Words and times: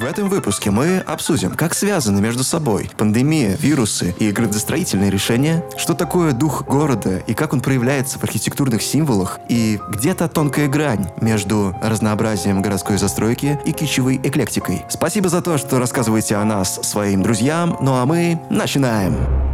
В 0.00 0.04
этом 0.06 0.30
выпуске 0.30 0.70
мы 0.70 1.00
обсудим, 1.00 1.50
как 1.50 1.74
связаны 1.74 2.22
между 2.22 2.42
собой 2.42 2.90
пандемия, 2.96 3.54
вирусы 3.60 4.14
и 4.18 4.32
градостроительные 4.32 5.10
решения, 5.10 5.62
что 5.76 5.92
такое 5.92 6.32
дух 6.32 6.64
города 6.64 7.18
и 7.18 7.34
как 7.34 7.52
он 7.52 7.60
проявляется 7.60 8.18
в 8.18 8.24
архитектурных 8.24 8.80
символах, 8.80 9.38
и 9.50 9.78
где-то 9.90 10.30
тонкая 10.30 10.68
грань 10.68 11.10
между 11.20 11.76
разнообразием 11.82 12.62
городской 12.62 12.96
застройки 12.96 13.60
и 13.66 13.72
кичевой 13.72 14.16
эклектикой. 14.16 14.86
Спасибо 14.88 15.28
за 15.28 15.42
то, 15.42 15.58
что 15.58 15.78
рассказываете 15.78 16.36
о 16.36 16.46
нас 16.46 16.80
своим 16.82 17.22
друзьям, 17.22 17.76
ну 17.82 17.96
а 17.96 18.06
мы 18.06 18.40
начинаем. 18.48 19.49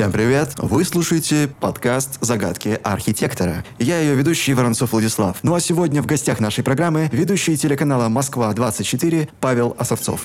Всем 0.00 0.12
привет! 0.12 0.54
Вы 0.56 0.86
слушаете 0.86 1.50
подкаст 1.60 2.16
«Загадки 2.22 2.80
архитектора». 2.82 3.66
Я 3.78 4.00
ее 4.00 4.14
ведущий 4.14 4.54
Воронцов 4.54 4.92
Владислав. 4.92 5.36
Ну 5.42 5.54
а 5.54 5.60
сегодня 5.60 6.00
в 6.00 6.06
гостях 6.06 6.40
нашей 6.40 6.64
программы 6.64 7.10
ведущий 7.12 7.54
телеканала 7.54 8.08
«Москва-24» 8.08 9.28
Павел 9.40 9.76
Осовцов. 9.78 10.24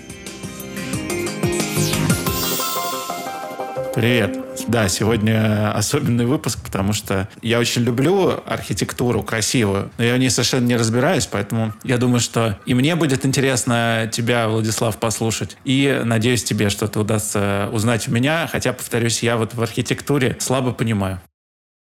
Привет. 3.95 4.37
Да, 4.67 4.89
сегодня 4.89 5.71
особенный 5.71 6.25
выпуск, 6.25 6.59
потому 6.61 6.91
что 6.91 7.29
я 7.41 7.59
очень 7.59 7.81
люблю 7.83 8.43
архитектуру 8.45 9.23
красивую, 9.23 9.89
но 9.97 10.03
я 10.03 10.15
в 10.15 10.17
ней 10.17 10.29
совершенно 10.29 10.65
не 10.65 10.75
разбираюсь, 10.75 11.27
поэтому 11.27 11.73
я 11.85 11.97
думаю, 11.97 12.19
что 12.19 12.59
и 12.65 12.73
мне 12.73 12.97
будет 12.97 13.25
интересно 13.25 14.09
тебя, 14.11 14.49
Владислав, 14.49 14.97
послушать, 14.97 15.55
и 15.63 16.01
надеюсь, 16.03 16.43
тебе 16.43 16.69
что-то 16.69 16.99
удастся 16.99 17.69
узнать 17.71 18.09
у 18.09 18.11
меня, 18.11 18.49
хотя, 18.51 18.73
повторюсь, 18.73 19.23
я 19.23 19.37
вот 19.37 19.53
в 19.53 19.61
архитектуре 19.61 20.35
слабо 20.39 20.73
понимаю. 20.73 21.21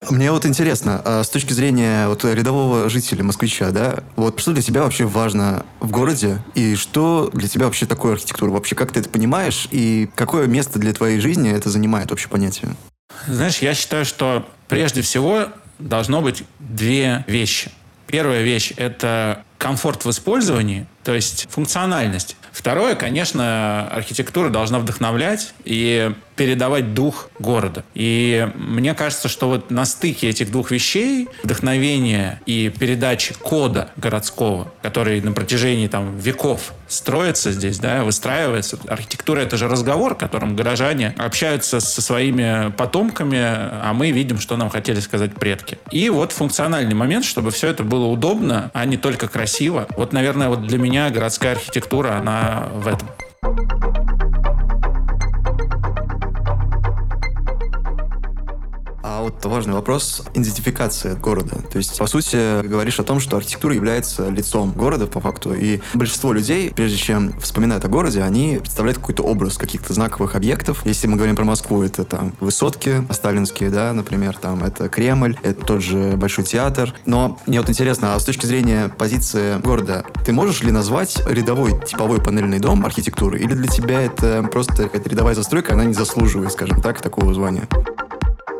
Мне 0.08 0.30
вот 0.30 0.46
интересно, 0.46 1.02
а 1.04 1.24
с 1.24 1.28
точки 1.28 1.52
зрения 1.52 2.08
вот 2.08 2.24
рядового 2.24 2.88
жителя, 2.88 3.24
москвича, 3.24 3.70
да, 3.70 4.00
вот 4.14 4.38
что 4.40 4.52
для 4.52 4.62
тебя 4.62 4.82
вообще 4.82 5.04
важно 5.04 5.66
в 5.80 5.90
городе, 5.90 6.42
и 6.54 6.76
что 6.76 7.30
для 7.32 7.48
тебя 7.48 7.66
вообще 7.66 7.86
такое 7.86 8.12
архитектура? 8.12 8.50
Вообще, 8.50 8.74
как 8.74 8.92
ты 8.92 9.00
это 9.00 9.08
понимаешь, 9.08 9.68
и 9.70 10.08
какое 10.14 10.46
место 10.46 10.78
для 10.78 10.92
твоей 10.92 11.20
жизни 11.20 11.50
это 11.50 11.70
занимает 11.70 12.10
вообще 12.10 12.28
понятие? 12.28 12.76
Знаешь, 13.26 13.58
я 13.58 13.74
считаю, 13.74 14.04
что 14.04 14.48
прежде 14.68 15.02
всего 15.02 15.48
должно 15.78 16.20
быть 16.22 16.44
две 16.58 17.24
вещи. 17.26 17.70
Первая 18.06 18.42
вещь– 18.42 18.72
это 18.76 19.42
комфорт 19.58 20.04
в 20.04 20.10
использовании, 20.10 20.86
то 21.02 21.14
есть 21.14 21.48
функциональность. 21.50 22.36
Второе, 22.52 22.94
конечно, 22.94 23.88
архитектура 23.88 24.48
должна 24.48 24.78
вдохновлять 24.78 25.54
и 25.64 26.14
передавать 26.36 26.94
дух 26.94 27.30
города. 27.38 27.84
И 27.94 28.48
мне 28.54 28.94
кажется, 28.94 29.28
что 29.28 29.48
вот 29.48 29.70
на 29.70 29.84
стыке 29.84 30.28
этих 30.28 30.50
двух 30.50 30.70
вещей, 30.70 31.28
вдохновения 31.42 32.40
и 32.46 32.72
передачи 32.78 33.34
кода 33.34 33.90
городского, 33.96 34.72
который 34.82 35.20
на 35.20 35.32
протяжении 35.32 35.88
там, 35.88 36.16
веков 36.18 36.72
строится 36.88 37.52
здесь, 37.52 37.78
да, 37.78 38.04
выстраивается. 38.04 38.78
Архитектура— 38.86 39.40
это 39.40 39.56
же 39.56 39.68
разговор, 39.68 40.14
в 40.14 40.18
котором 40.18 40.54
горожане 40.54 41.14
общаются 41.18 41.80
со 41.80 42.02
своими 42.02 42.70
потомками, 42.72 43.38
а 43.40 43.92
мы 43.94 44.10
видим, 44.10 44.38
что 44.38 44.56
нам 44.56 44.70
хотели 44.70 45.00
сказать 45.00 45.34
предки. 45.34 45.78
И 45.90 46.08
вот 46.10 46.32
функциональный 46.32 46.94
момент, 46.94 47.24
чтобы 47.24 47.50
все 47.50 47.68
это 47.68 47.82
было 47.82 48.06
удобно, 48.06 48.70
а 48.74 48.84
не 48.84 48.96
только 48.96 49.28
красиво. 49.28 49.86
Вот, 49.96 50.12
наверное, 50.12 50.48
вот 50.48 50.66
для 50.66 50.78
меня 50.78 51.10
городская 51.10 51.52
архитектура, 51.52 52.16
она 52.18 52.68
в 52.74 52.86
этом. 52.86 53.08
Вот 59.46 59.54
важный 59.56 59.74
вопрос 59.74 60.22
идентификации 60.34 61.14
города. 61.14 61.56
То 61.70 61.78
есть, 61.78 61.98
по 61.98 62.06
сути, 62.06 62.66
говоришь 62.66 63.00
о 63.00 63.04
том, 63.04 63.20
что 63.20 63.36
архитектура 63.36 63.74
является 63.74 64.28
лицом 64.28 64.72
города 64.72 65.06
по 65.06 65.20
факту. 65.20 65.54
И 65.54 65.80
большинство 65.94 66.32
людей, 66.32 66.72
прежде 66.74 66.96
чем 66.96 67.38
вспоминают 67.40 67.84
о 67.84 67.88
городе, 67.88 68.22
они 68.22 68.58
представляют 68.58 68.98
какой-то 68.98 69.22
образ 69.22 69.56
каких-то 69.56 69.92
знаковых 69.94 70.34
объектов. 70.34 70.82
Если 70.84 71.06
мы 71.06 71.16
говорим 71.16 71.36
про 71.36 71.44
Москву, 71.44 71.82
это 71.82 72.04
там 72.04 72.32
высотки 72.40 73.06
сталинские, 73.10 73.70
да, 73.70 73.92
например, 73.92 74.36
там 74.36 74.62
это 74.64 74.88
Кремль, 74.88 75.36
это 75.42 75.64
тот 75.64 75.82
же 75.82 76.16
Большой 76.16 76.44
театр. 76.44 76.94
Но 77.04 77.38
мне 77.46 77.60
вот 77.60 77.70
интересно, 77.70 78.14
а 78.14 78.20
с 78.20 78.24
точки 78.24 78.46
зрения 78.46 78.88
позиции 78.88 79.58
города, 79.60 80.04
ты 80.24 80.32
можешь 80.32 80.62
ли 80.62 80.70
назвать 80.70 81.22
рядовой 81.26 81.80
типовой 81.86 82.20
панельный 82.20 82.58
дом 82.58 82.84
архитектуры? 82.84 83.38
Или 83.38 83.54
для 83.54 83.68
тебя 83.68 84.00
это 84.02 84.46
просто 84.50 84.84
какая-то 84.84 85.08
рядовая 85.08 85.34
застройка, 85.34 85.74
она 85.74 85.84
не 85.84 85.94
заслуживает, 85.94 86.52
скажем 86.52 86.80
так, 86.80 87.00
такого 87.00 87.32
звания? 87.32 87.68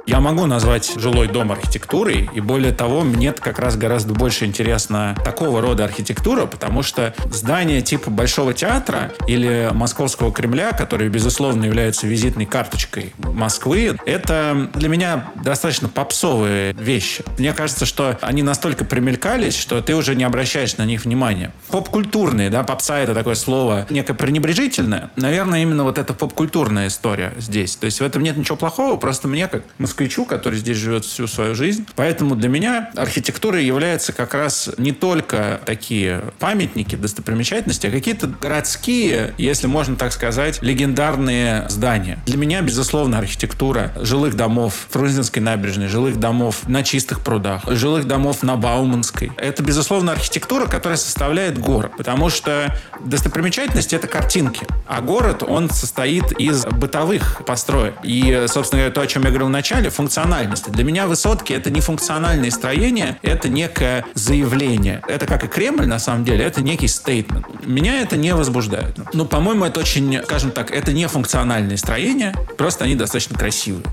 Я 0.07 0.21
могу 0.21 0.47
назвать 0.47 0.93
жилой 0.95 1.27
дом 1.27 1.51
архитектурой, 1.51 2.31
и 2.33 2.41
более 2.41 2.73
того, 2.73 3.03
мне 3.03 3.33
как 3.33 3.59
раз 3.59 3.77
гораздо 3.77 4.15
больше 4.15 4.45
интересна 4.45 5.17
такого 5.25 5.61
рода 5.61 5.85
архитектура, 5.85 6.47
потому 6.47 6.85
что 6.85 7.13
здание 7.33 7.83
типа 7.83 8.09
Большого 8.09 8.55
театра 8.55 9.13
или 9.27 9.69
Московского 9.73 10.33
Кремля, 10.33 10.71
который, 10.71 11.09
безусловно, 11.09 11.65
является 11.65 12.07
визитной 12.07 12.47
карточкой 12.47 13.15
Москвы, 13.19 13.99
это 14.07 14.71
для 14.75 14.89
меня 14.89 15.33
достаточно 15.43 15.89
попсовые 15.89 16.73
вещи. 16.75 17.25
Мне 17.37 17.53
кажется, 17.53 17.85
что 17.85 18.17
они 18.21 18.45
настолько 18.45 18.85
примелькались, 18.85 19.59
что 19.59 19.83
ты 19.83 19.97
уже 19.97 20.15
не 20.15 20.23
обращаешь 20.23 20.77
на 20.77 20.85
них 20.85 21.05
внимания. 21.05 21.51
Поп-культурные, 21.69 22.49
да, 22.49 22.63
попса 22.63 23.01
это 23.01 23.13
такое 23.13 23.35
слово 23.35 23.87
некое 23.91 24.15
пренебрежительное. 24.15 25.11
Наверное, 25.17 25.63
именно 25.63 25.83
вот 25.83 25.99
эта 25.99 26.15
поп-культурная 26.15 26.87
история 26.87 27.33
здесь. 27.39 27.75
То 27.75 27.87
есть 27.87 28.01
в 28.01 28.05
этом 28.05 28.23
нет 28.23 28.37
ничего 28.37 28.57
плохого, 28.57 28.97
просто 28.99 29.27
мне 29.27 29.49
как 29.49 29.65
москвичу, 29.97 30.27
который 30.27 30.59
здесь 30.59 30.77
живет 30.77 31.07
всю 31.07 31.27
свою 31.27 31.55
жизнь. 31.55 31.87
Поэтому 31.97 32.37
для 32.37 32.51
меня 32.51 32.91
архитектура 32.97 33.59
является 33.59 34.13
как 34.13 34.35
раз 34.35 34.69
не 34.77 34.93
только 34.93 35.59
такие 35.65 36.23
памятники, 36.39 36.97
достопримечательности, 36.97 37.87
а 37.87 37.91
какие-то 37.91 38.27
городские, 38.27 39.33
если 39.39 39.67
можно 39.67 39.97
так 39.97 40.13
сказать, 40.13 40.61
легендарные 40.61 41.67
здания. 41.71 42.19
Для 42.27 42.37
меня, 42.37 42.61
безусловно, 42.61 43.19
архитектура 43.19 43.93
жилых 44.03 44.37
домов 44.37 44.75
в 44.89 44.93
Фрунзенской 44.93 45.41
набережной, 45.41 45.89
жилых 45.89 46.21
домов 46.21 46.69
на 46.69 46.83
Чистых 46.83 47.23
прудах, 47.23 47.63
жилых 47.67 48.07
домов 48.07 48.43
на 48.43 48.57
Бауманской. 48.57 49.33
Это, 49.39 49.63
безусловно, 49.63 50.13
архитектура, 50.13 50.67
которая 50.67 50.99
составляет 50.99 51.59
город. 51.59 51.93
Потому 51.97 52.29
что 52.29 52.77
достопримечательности— 53.03 53.95
это 53.97 54.09
картинки. 54.09 54.67
А 54.87 55.01
город, 55.01 55.43
он 55.43 55.71
состоит 55.71 56.33
из 56.33 56.67
бытовых 56.67 57.45
построек. 57.47 57.95
И, 58.03 58.45
собственно 58.49 58.83
говоря, 58.83 58.95
то, 58.95 59.01
о 59.01 59.07
чем 59.07 59.23
я 59.23 59.31
говорил 59.31 59.47
в 59.47 59.51
начале, 59.51 59.86
начале 59.87 59.91
функциональности. 59.91 60.71
Для 60.71 60.85
меня 60.85 61.07
высотки 61.07 61.53
это 61.53 61.71
не 61.71 61.81
функциональные 61.81 62.51
строения, 62.51 63.19
это 63.23 63.49
некое 63.49 64.05
заявление. 64.15 65.03
Это 65.09 65.27
как 65.27 65.45
и 65.45 65.49
Кремль, 65.49 65.87
на 65.87 65.99
самом 65.99 66.25
деле, 66.25 66.45
это 66.45 66.63
некий 66.63 66.89
стейтмент. 66.89 67.47
Меня 67.65 68.01
это 68.01 68.17
не 68.17 68.35
возбуждает. 68.35 68.99
Ну, 69.13 69.25
по-моему, 69.25 69.65
это 69.65 69.81
очень, 69.81 70.23
скажем 70.25 70.51
так, 70.51 70.71
это 70.71 70.93
не 70.93 71.07
функциональные 71.09 71.77
строения, 71.77 72.35
просто 72.57 72.85
они 72.85 72.95
достаточно 72.95 73.39
красивые. 73.39 73.85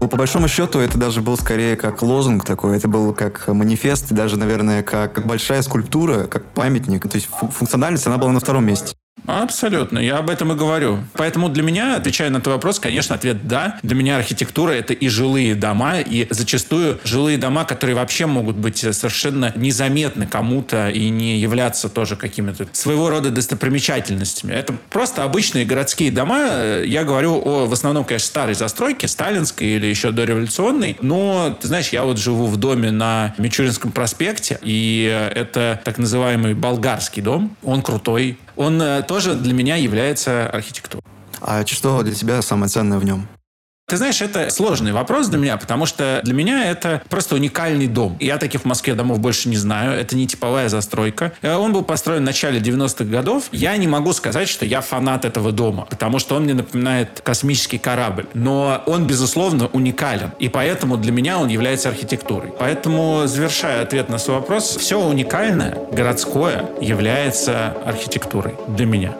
Ну, 0.00 0.08
по 0.08 0.16
большому 0.16 0.48
счету, 0.48 0.78
это 0.78 0.96
даже 0.96 1.22
был 1.22 1.36
скорее 1.36 1.76
как 1.76 2.02
лозунг 2.02 2.44
такой, 2.44 2.76
это 2.76 2.86
был 2.88 3.12
как 3.14 3.48
манифест, 3.48 4.12
даже, 4.12 4.36
наверное, 4.36 4.82
как, 4.82 5.12
как 5.12 5.26
большая 5.26 5.62
скульптура, 5.62 6.26
как 6.26 6.44
памятник. 6.54 7.08
То 7.08 7.16
есть 7.16 7.28
функциональность, 7.28 8.06
она 8.06 8.16
была 8.16 8.32
на 8.32 8.40
втором 8.40 8.64
месте. 8.64 8.94
Абсолютно, 9.26 9.98
я 9.98 10.18
об 10.18 10.30
этом 10.30 10.52
и 10.52 10.54
говорю. 10.54 11.00
Поэтому 11.14 11.48
для 11.48 11.62
меня, 11.62 11.96
отвечая 11.96 12.30
на 12.30 12.40
твой 12.40 12.56
вопрос, 12.56 12.78
конечно, 12.78 13.14
ответ 13.14 13.46
«да». 13.46 13.78
Для 13.82 13.94
меня 13.94 14.16
архитектура— 14.16 14.70
это 14.72 14.94
и 14.94 15.08
жилые 15.08 15.54
дома, 15.54 16.00
и 16.00 16.26
зачастую 16.30 16.98
жилые 17.04 17.38
дома, 17.38 17.64
которые 17.64 17.96
вообще 17.96 18.26
могут 18.26 18.56
быть 18.56 18.78
совершенно 18.78 19.52
незаметны 19.54 20.26
кому-то 20.26 20.88
и 20.88 21.08
не 21.10 21.38
являться 21.38 21.88
тоже 21.88 22.16
какими-то 22.16 22.66
своего 22.72 23.10
рода 23.10 23.30
достопримечательностями. 23.30 24.52
Это 24.52 24.74
просто 24.90 25.24
обычные 25.24 25.64
городские 25.64 26.10
дома. 26.10 26.80
Я 26.84 27.04
говорю 27.04 27.40
о, 27.44 27.66
в 27.66 27.72
основном, 27.72 28.04
конечно, 28.04 28.26
старой 28.26 28.54
застройке, 28.54 29.08
сталинской 29.08 29.66
или 29.66 29.86
еще 29.86 30.10
дореволюционной. 30.10 30.96
Но, 31.00 31.56
ты 31.60 31.68
знаешь, 31.68 31.88
я 31.90 32.04
вот 32.04 32.18
живу 32.18 32.46
в 32.46 32.56
доме 32.56 32.90
на 32.90 33.34
Мичуринском 33.38 33.92
проспекте, 33.92 34.58
и 34.62 35.30
это 35.34 35.80
так 35.84 35.98
называемый 35.98 36.54
болгарский 36.54 37.22
дом. 37.22 37.56
Он 37.62 37.82
крутой, 37.82 38.38
он 38.58 38.82
э, 38.82 39.02
тоже 39.02 39.34
для 39.34 39.54
меня 39.54 39.76
является 39.76 40.48
архитектурой. 40.50 41.02
А 41.40 41.64
что 41.64 42.02
для 42.02 42.14
тебя 42.14 42.42
самое 42.42 42.68
ценное 42.68 42.98
в 42.98 43.04
нем? 43.04 43.28
Ты 43.88 43.96
знаешь, 43.96 44.20
это 44.20 44.50
сложный 44.50 44.92
вопрос 44.92 45.28
для 45.28 45.38
меня, 45.38 45.56
потому 45.56 45.86
что 45.86 46.20
для 46.22 46.34
меня 46.34 46.70
это 46.70 47.00
просто 47.08 47.36
уникальный 47.36 47.86
дом. 47.86 48.18
Я 48.20 48.36
таких 48.36 48.60
в 48.60 48.64
Москве 48.66 48.94
домов 48.94 49.18
больше 49.18 49.48
не 49.48 49.56
знаю. 49.56 49.98
Это 49.98 50.14
не 50.14 50.26
типовая 50.26 50.68
застройка. 50.68 51.32
Э, 51.40 51.54
он 51.54 51.72
был 51.72 51.82
построен 51.82 52.20
в 52.20 52.26
начале 52.26 52.60
90-х 52.60 53.06
годов. 53.06 53.44
Я 53.50 53.74
не 53.78 53.88
могу 53.88 54.12
сказать, 54.12 54.46
что 54.50 54.66
я 54.66 54.82
фанат 54.82 55.24
этого 55.24 55.52
дома, 55.52 55.86
потому 55.88 56.18
что 56.18 56.36
он 56.36 56.42
мне 56.44 56.52
напоминает 56.52 57.22
космический 57.24 57.78
корабль. 57.78 58.26
Но 58.34 58.82
он, 58.84 59.06
безусловно, 59.06 59.68
уникален. 59.68 60.32
И 60.38 60.50
поэтому 60.50 60.98
для 60.98 61.10
меня 61.10 61.38
он 61.38 61.48
является 61.48 61.88
архитектурой. 61.88 62.52
Поэтому, 62.58 63.22
завершая 63.24 63.80
ответ 63.80 64.10
на 64.10 64.18
свой 64.18 64.40
вопрос, 64.40 64.76
все 64.76 65.00
уникальное, 65.00 65.78
городское, 65.92 66.68
является 66.82 67.74
архитектурой 67.86 68.52
для 68.68 68.84
меня. 68.84 69.14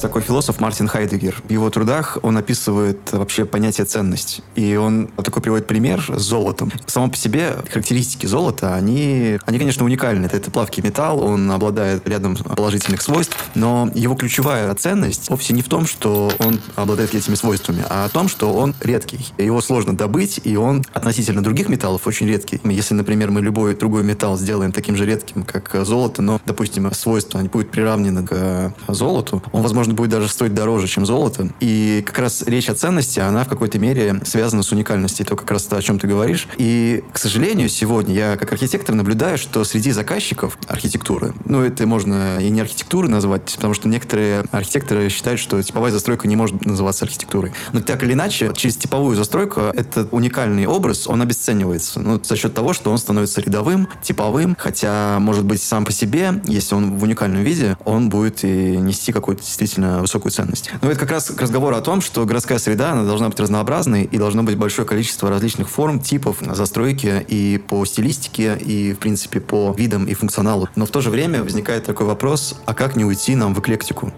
Есть 0.00 0.02
такой 0.02 0.22
философ 0.22 0.60
Мартин 0.60 0.88
Хайдегер. 0.88 1.42
В 1.46 1.52
его 1.52 1.68
трудах 1.68 2.16
он 2.22 2.38
описывает 2.38 3.12
вообще 3.12 3.44
понятие 3.44 3.84
ценность. 3.84 4.40
И 4.54 4.76
он 4.76 5.08
такой 5.22 5.42
приводит 5.42 5.66
пример 5.66 6.02
с 6.08 6.22
золотом. 6.22 6.72
Само 6.86 7.10
по 7.10 7.16
себе 7.16 7.56
характеристики 7.70 8.24
золота, 8.24 8.74
они, 8.74 9.38
они 9.44 9.58
конечно, 9.58 9.84
уникальны. 9.84 10.24
Это, 10.24 10.38
это 10.38 10.50
плавкий 10.50 10.82
металл, 10.82 11.22
он 11.22 11.50
обладает 11.50 12.08
рядом 12.08 12.34
положительных 12.34 13.02
свойств, 13.02 13.36
но 13.54 13.90
его 13.94 14.14
ключевая 14.14 14.74
ценность 14.74 15.28
вовсе 15.28 15.52
не 15.52 15.60
в 15.60 15.68
том, 15.68 15.86
что 15.86 16.32
он 16.38 16.60
обладает 16.76 17.14
этими 17.14 17.34
свойствами, 17.34 17.84
а 17.90 18.08
в 18.08 18.12
том, 18.12 18.28
что 18.28 18.54
он 18.54 18.74
редкий. 18.80 19.26
Его 19.36 19.60
сложно 19.60 19.94
добыть, 19.94 20.40
и 20.44 20.56
он 20.56 20.82
относительно 20.94 21.42
других 21.42 21.68
металлов 21.68 22.06
очень 22.06 22.26
редкий. 22.26 22.58
Если, 22.64 22.94
например, 22.94 23.30
мы 23.30 23.42
любой 23.42 23.76
другой 23.76 24.02
металл 24.02 24.38
сделаем 24.38 24.72
таким 24.72 24.96
же 24.96 25.04
редким, 25.04 25.42
как 25.42 25.74
золото, 25.84 26.22
но, 26.22 26.40
допустим, 26.46 26.90
свойства 26.94 27.38
не 27.40 27.48
будут 27.48 27.70
приравнены 27.70 28.26
к 28.26 28.72
золоту, 28.88 29.42
он, 29.52 29.60
возможно, 29.60 29.89
будет 29.94 30.10
даже 30.10 30.28
стоить 30.28 30.54
дороже, 30.54 30.86
чем 30.88 31.06
золото. 31.06 31.50
И 31.60 32.02
как 32.06 32.18
раз 32.18 32.42
речь 32.46 32.68
о 32.68 32.74
ценности, 32.74 33.20
она 33.20 33.44
в 33.44 33.48
какой-то 33.48 33.78
мере 33.78 34.20
связана 34.24 34.62
с 34.62 34.72
уникальностью. 34.72 35.26
Это 35.26 35.36
как 35.36 35.50
раз 35.50 35.64
то, 35.64 35.76
о 35.76 35.82
чем 35.82 35.98
ты 35.98 36.06
говоришь. 36.06 36.48
И, 36.56 37.02
к 37.12 37.18
сожалению, 37.18 37.68
сегодня 37.68 38.14
я 38.14 38.36
как 38.36 38.52
архитектор 38.52 38.94
наблюдаю, 38.94 39.38
что 39.38 39.64
среди 39.64 39.92
заказчиков 39.92 40.58
архитектуры, 40.66 41.32
ну, 41.44 41.62
это 41.62 41.86
можно 41.86 42.38
и 42.40 42.50
не 42.50 42.60
архитектуры 42.60 43.08
назвать, 43.08 43.54
потому 43.56 43.74
что 43.74 43.88
некоторые 43.88 44.44
архитекторы 44.50 45.08
считают, 45.08 45.40
что 45.40 45.62
типовая 45.62 45.92
застройка 45.92 46.28
не 46.28 46.36
может 46.36 46.64
называться 46.64 47.04
архитектурой. 47.04 47.52
Но 47.72 47.80
так 47.80 48.02
или 48.02 48.12
иначе, 48.12 48.52
через 48.54 48.76
типовую 48.76 49.16
застройку 49.16 49.60
этот 49.60 50.08
уникальный 50.12 50.66
образ, 50.66 51.06
он 51.06 51.22
обесценивается. 51.22 52.00
Ну, 52.00 52.20
за 52.22 52.36
счет 52.36 52.54
того, 52.54 52.72
что 52.72 52.90
он 52.90 52.98
становится 52.98 53.40
рядовым, 53.40 53.88
типовым, 54.02 54.56
хотя, 54.58 55.18
может 55.20 55.44
быть, 55.44 55.62
сам 55.62 55.84
по 55.84 55.92
себе, 55.92 56.40
если 56.44 56.74
он 56.74 56.96
в 56.96 57.02
уникальном 57.02 57.42
виде, 57.42 57.76
он 57.84 58.08
будет 58.08 58.44
и 58.44 58.76
нести 58.76 59.12
какую-то 59.12 59.42
действительно 59.42 59.79
высокую 59.80 60.32
ценность. 60.32 60.70
Но 60.82 60.90
это 60.90 61.00
как 61.00 61.10
раз 61.10 61.30
к 61.30 61.40
разговору 61.40 61.76
о 61.76 61.80
том, 61.80 62.00
что 62.00 62.24
городская 62.24 62.58
среда, 62.58 62.92
она 62.92 63.04
должна 63.04 63.28
быть 63.28 63.40
разнообразной, 63.40 64.04
и 64.04 64.18
должно 64.18 64.42
быть 64.42 64.56
большое 64.56 64.86
количество 64.86 65.30
различных 65.30 65.68
форм, 65.68 66.00
типов 66.00 66.38
застройки 66.40 67.24
и 67.28 67.58
по 67.58 67.84
стилистике, 67.84 68.56
и, 68.56 68.92
в 68.92 68.98
принципе, 68.98 69.40
по 69.40 69.74
видам 69.76 70.06
и 70.06 70.14
функционалу. 70.14 70.68
Но 70.76 70.86
в 70.86 70.90
то 70.90 71.00
же 71.00 71.10
время 71.10 71.42
возникает 71.42 71.84
такой 71.84 72.06
вопрос, 72.06 72.60
а 72.66 72.74
как 72.74 72.96
не 72.96 73.04
уйти 73.04 73.34
нам 73.34 73.54
в 73.54 73.60
эклектику? 73.60 74.12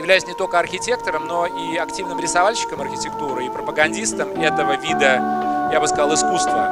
являюсь 0.00 0.26
не 0.26 0.34
только 0.34 0.58
архитектором, 0.58 1.26
но 1.26 1.46
и 1.46 1.76
активным 1.76 2.18
рисовальщиком 2.20 2.80
архитектуры 2.80 3.46
и 3.46 3.50
пропагандистом 3.50 4.30
этого 4.30 4.76
вида, 4.76 5.68
я 5.72 5.78
бы 5.78 5.86
сказал, 5.86 6.14
искусства. 6.14 6.68